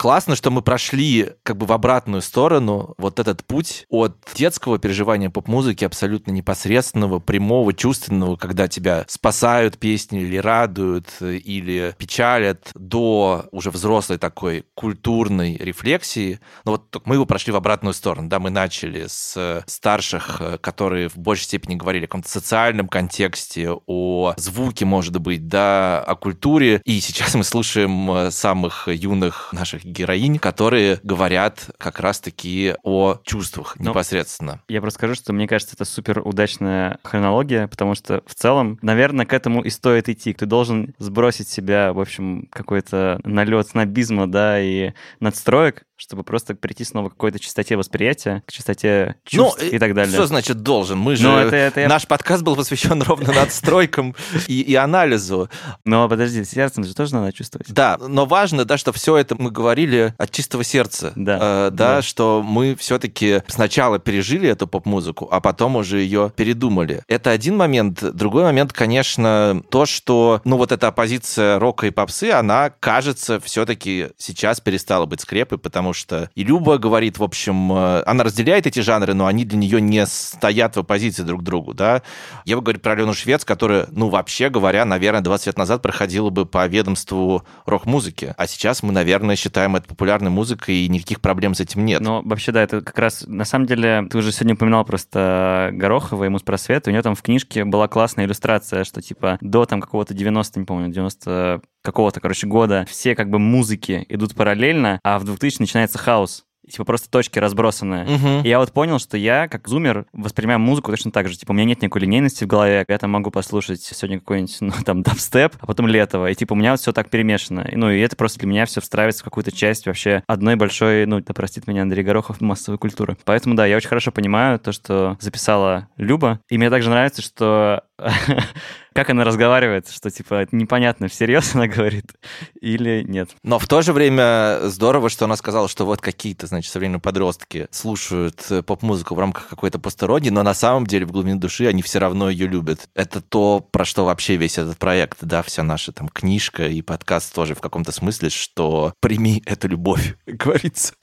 [0.03, 5.31] классно, что мы прошли как бы в обратную сторону вот этот путь от детского переживания
[5.31, 13.71] поп-музыки абсолютно непосредственного, прямого, чувственного, когда тебя спасают песни или радуют, или печалят, до уже
[13.71, 16.41] взрослой такой культурной рефлексии.
[16.65, 18.29] Но вот мы его прошли в обратную сторону.
[18.29, 24.35] Да, мы начали с старших, которые в большей степени говорили о каком-то социальном контексте, о
[24.37, 26.83] звуке, может быть, да, о культуре.
[26.85, 33.90] И сейчас мы слушаем самых юных наших героинь, которые говорят как раз-таки о чувствах ну,
[33.90, 34.62] непосредственно.
[34.68, 39.26] Я просто скажу, что мне кажется, это супер удачная хронология, потому что в целом, наверное,
[39.26, 40.32] к этому и стоит идти.
[40.32, 46.83] Ты должен сбросить себя, в общем, какой-то налет снобизма, да, и надстроек, чтобы просто прийти
[46.83, 50.13] снова к какой-то чистоте восприятия, к чистоте чувств ну, и так далее.
[50.13, 50.99] Что значит должен?
[50.99, 51.29] Мы же...
[51.29, 54.17] это, это Наш подкаст был посвящен ровно надстройкам
[54.49, 55.49] и, и анализу.
[55.85, 57.73] Но подожди, сердцем же тоже надо чувствовать.
[57.73, 61.13] Да, но важно, да, что все это мы говорили от чистого сердца.
[61.15, 61.39] Да.
[61.41, 67.05] Э, да, да, что мы все-таки сначала пережили эту поп-музыку, а потом уже ее передумали.
[67.07, 68.03] Это один момент.
[68.13, 74.09] Другой момент, конечно, то, что, ну, вот эта оппозиция рока и попсы, она, кажется, все-таки
[74.19, 78.80] сейчас перестала быть скрепой, потому что и Люба говорит, в общем, э, она разделяет эти
[78.80, 82.03] жанры, но они для нее не стоят в оппозиции друг к другу, да.
[82.45, 86.30] Я бы говорю про Алену Швец, которая, ну, вообще говоря, наверное, 20 лет назад проходила
[86.30, 91.55] бы по ведомству рок-музыки, а сейчас мы, наверное, считаем это популярной музыкой, и никаких проблем
[91.55, 92.01] с этим нет.
[92.01, 96.24] Но вообще, да, это как раз, на самом деле, ты уже сегодня упоминал просто Горохова
[96.24, 100.14] и Муспросвет, у нее там в книжке была классная иллюстрация, что, типа, до там какого-то
[100.14, 105.24] 90, не помню, 90 какого-то, короче, года все как бы музыки идут параллельно, а в
[105.24, 108.07] 2000 начинается хаос типа просто точки разбросанные.
[108.07, 108.43] Uh-huh.
[108.45, 111.37] И я вот понял, что я, как зумер, воспринимаю музыку точно так же.
[111.37, 112.85] Типа, у меня нет никакой линейности в голове.
[112.87, 116.30] Я там могу послушать сегодня какой-нибудь, ну, там, дабстеп, а потом летово.
[116.30, 117.68] И, типа, у меня вот все так перемешано.
[117.70, 121.07] И, ну, и это просто для меня все встраивается в какую-то часть вообще одной большой,
[121.07, 123.16] ну, да простит меня Андрей Горохов, массовой культуры.
[123.24, 126.41] Поэтому, да, я очень хорошо понимаю то, что записала Люба.
[126.49, 127.83] И мне также нравится, что
[128.95, 132.12] как она разговаривает, что типа непонятно, всерьез она говорит
[132.61, 133.30] или нет.
[133.43, 137.68] Но в то же время здорово, что она сказала, что вот какие-то, значит, современные подростки
[137.70, 141.82] слушают э, поп-музыку в рамках какой-то посторонней, но на самом деле в глубине души они
[141.82, 142.88] все равно ее любят.
[142.95, 147.34] Это то, про что вообще весь этот проект, да, вся наша там книжка и подкаст
[147.34, 150.95] тоже в каком-то смысле, что прими эту любовь, говорится.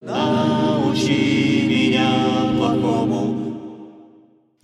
[0.00, 3.25] Научи меня плохому.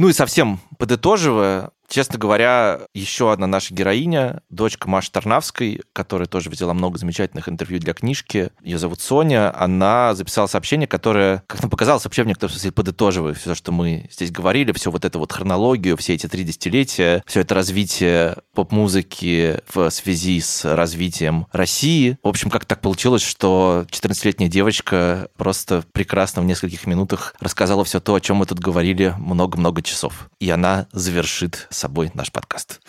[0.02, 6.48] Ну и совсем подытоживая, Честно говоря, еще одна наша героиня, дочка Маши Тарнавской, которая тоже
[6.48, 8.48] взяла много замечательных интервью для книжки.
[8.62, 9.54] Ее зовут Соня.
[9.62, 14.08] Она записала сообщение, которое, как нам показалось, вообще в некотором смысле подытоживает все, что мы
[14.10, 19.58] здесь говорили, все вот это вот хронологию, все эти три десятилетия, все это развитие поп-музыки
[19.70, 22.16] в связи с развитием России.
[22.22, 28.00] В общем, как так получилось, что 14-летняя девочка просто прекрасно в нескольких минутах рассказала все
[28.00, 30.30] то, о чем мы тут говорили много-много часов.
[30.40, 32.80] И она завершит собой наш подкаст.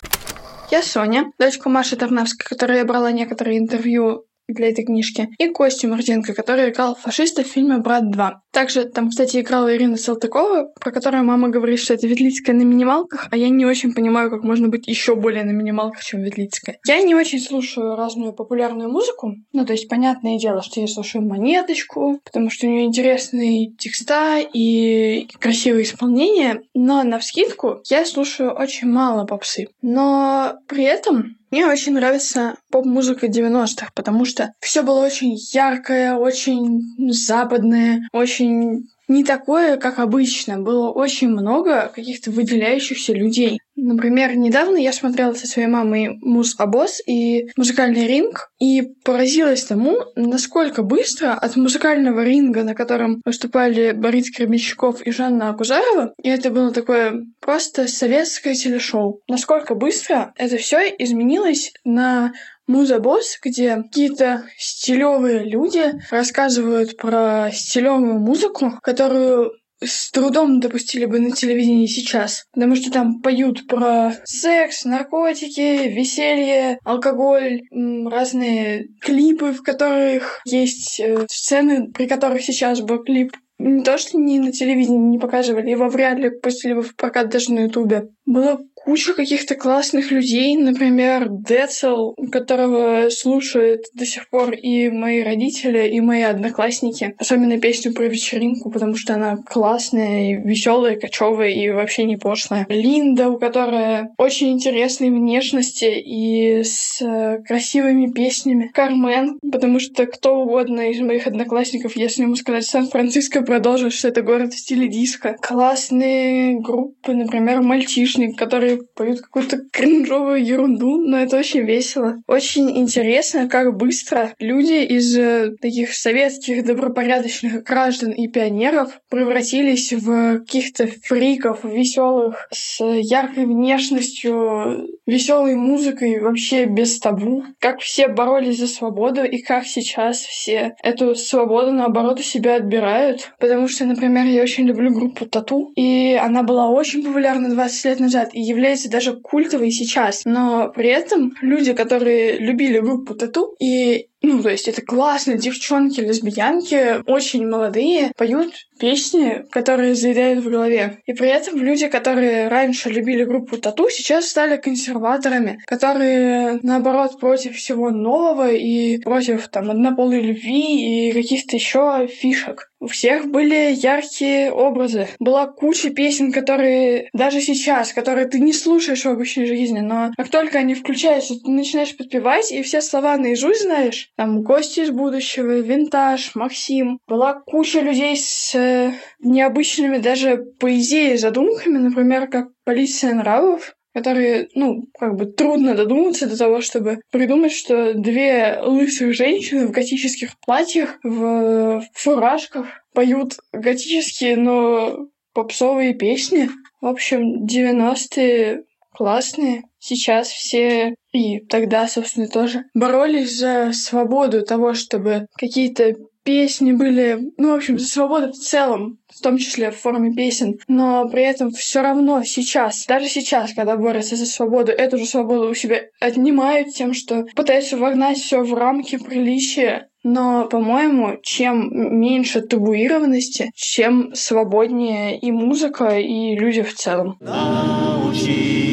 [0.70, 5.88] Я Соня, дочка Маши Тарнавской, которой я брала некоторые интервью для этой книжки, и Костю
[5.88, 8.30] Мартенко, который играл фашиста в фильме «Брат 2».
[8.52, 13.28] Также там, кстати, играла Ирина Салтыкова, про которую мама говорит, что это Ветлицкая на минималках,
[13.30, 16.78] а я не очень понимаю, как можно быть еще более на минималках, чем Ветлицкая.
[16.86, 21.24] Я не очень слушаю разную популярную музыку, ну, то есть, понятное дело, что я слушаю
[21.24, 28.52] Монеточку, потому что у нее интересные текста и красивые исполнения, но на вскидку я слушаю
[28.52, 29.68] очень мало попсы.
[29.82, 37.12] Но при этом мне очень нравится поп-музыка 90-х, потому что все было очень яркое, очень
[37.12, 40.58] западное, очень не такое, как обычно.
[40.58, 43.60] Было очень много каких-то выделяющихся людей.
[43.76, 49.98] Например, недавно я смотрела со своей мамой Муз Абос и музыкальный ринг, и поразилась тому,
[50.14, 56.50] насколько быстро от музыкального ринга, на котором выступали Борис Гребенщиков и Жанна Акузарова, и это
[56.50, 62.32] было такое просто советское телешоу, насколько быстро это все изменилось на
[62.66, 69.52] Муза Босс, где какие-то стилевые люди рассказывают про стилевую музыку, которую
[69.82, 76.78] с трудом допустили бы на телевидении сейчас, потому что там поют про секс, наркотики, веселье,
[76.84, 83.98] алкоголь, разные клипы, в которых есть э, сцены, при которых сейчас был клип не то,
[83.98, 87.60] что не на телевидении не показывали, его вряд ли пустили бы в прокат даже на
[87.60, 88.08] Ютубе.
[88.26, 95.88] Было куча каких-то классных людей, например, Децл, которого слушают до сих пор и мои родители,
[95.88, 97.14] и мои одноклассники.
[97.18, 102.66] Особенно песню про вечеринку, потому что она классная, веселая, кочевая и вообще не пошлая.
[102.68, 108.70] Линда, у которой очень интересной внешности и с э, красивыми песнями.
[108.74, 114.22] Кармен, потому что кто угодно из моих одноклассников, если ему сказать Сан-Франциско, продолжит, что это
[114.22, 115.36] город в стиле диско.
[115.40, 122.22] Классные группы, например, Мальчишник, который поют какую-то кринжовую ерунду, но это очень весело.
[122.26, 130.40] Очень интересно, как быстро люди из э, таких советских добропорядочных граждан и пионеров превратились в
[130.40, 137.44] каких-то фриков веселых с яркой внешностью, веселой музыкой, вообще без табу.
[137.58, 143.32] Как все боролись за свободу и как сейчас все эту свободу наоборот у себя отбирают.
[143.38, 148.00] Потому что, например, я очень люблю группу Тату, и она была очень популярна 20 лет
[148.00, 150.22] назад и является является даже культовой сейчас.
[150.24, 156.00] Но при этом люди, которые любили группу Тату и ну, то есть это классно, девчонки,
[156.00, 160.98] лесбиянки, очень молодые, поют песни, которые заедают в голове.
[161.06, 167.56] И при этом люди, которые раньше любили группу Тату, сейчас стали консерваторами, которые, наоборот, против
[167.56, 172.70] всего нового и против там однополой любви и каких-то еще фишек.
[172.80, 175.08] У всех были яркие образы.
[175.18, 180.28] Была куча песен, которые даже сейчас, которые ты не слушаешь в обычной жизни, но как
[180.28, 185.58] только они включаются, ты начинаешь подпевать, и все слова наизусть знаешь, там гости из будущего,
[185.58, 187.00] винтаж, Максим.
[187.08, 194.48] Была куча людей с э, необычными даже по идее задумками, например, как полиция нравов, которые,
[194.54, 200.38] ну, как бы трудно додуматься до того, чтобы придумать, что две лысых женщины в готических
[200.40, 206.50] платьях, в фуражках поют готические, но попсовые песни.
[206.80, 209.62] В общем, 90-е классные.
[209.78, 215.94] Сейчас все и тогда, собственно, тоже боролись за свободу того, чтобы какие-то
[216.24, 220.58] песни были, ну, в общем, за свободу в целом, в том числе в форме песен,
[220.66, 225.50] но при этом все равно сейчас, даже сейчас, когда борются за свободу, эту же свободу
[225.50, 229.88] у себя отнимают тем, что пытаются вогнать все в рамки приличия.
[230.02, 237.16] Но, по-моему, чем меньше табуированности, чем свободнее и музыка, и люди в целом.
[237.20, 238.63] Научи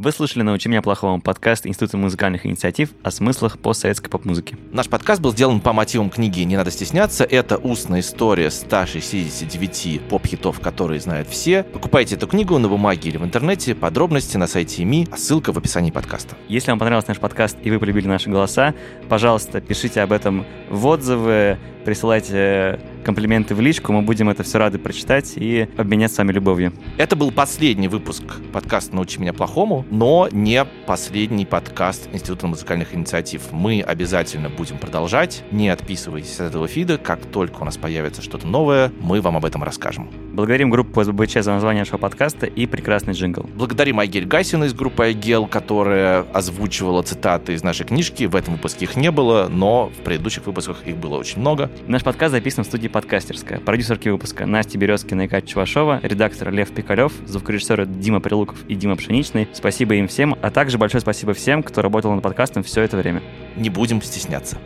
[0.00, 4.56] вы слушали «Научи меня плохому» подкаст Института музыкальных инициатив о смыслах постсоветской поп-музыки.
[4.72, 7.22] Наш подкаст был сделан по мотивам книги «Не надо стесняться».
[7.24, 11.64] Это устная история 169 поп-хитов, которые знают все.
[11.64, 13.74] Покупайте эту книгу на бумаге или в интернете.
[13.74, 16.34] Подробности на сайте МИ, а ссылка в описании подкаста.
[16.48, 18.74] Если вам понравился наш подкаст и вы полюбили наши голоса,
[19.10, 24.78] пожалуйста, пишите об этом в отзывы, присылайте комплименты в личку, мы будем это все рады
[24.78, 26.72] прочитать и обменяться с вами любовью.
[26.98, 28.22] Это был последний выпуск
[28.52, 33.52] подкаста «Научи меня плохому», но не последний подкаст Института музыкальных инициатив.
[33.52, 35.42] Мы обязательно будем продолжать.
[35.50, 36.98] Не отписывайтесь от этого фида.
[36.98, 40.10] Как только у нас появится что-то новое, мы вам об этом расскажем.
[40.32, 43.48] Благодарим группу СББЧ за название нашего подкаста и прекрасный джингл.
[43.54, 48.24] Благодарим Айгель Гасина из группы Айгел, которая озвучивала цитаты из нашей книжки.
[48.24, 51.70] В этом выпуске их не было, но в предыдущих выпусках их было очень много.
[51.86, 53.60] Наш подкаст записан в студии подкастерская.
[53.60, 58.96] Продюсерки выпуска Настя Березкина и Катя Чувашова, редактор Лев Пикалев, звукорежиссеры Дима Прилуков и Дима
[58.96, 59.48] Пшеничный.
[59.52, 63.22] Спасибо им всем, а также большое спасибо всем, кто работал над подкастом все это время.
[63.56, 64.58] Не будем стесняться.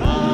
[0.00, 0.33] Научи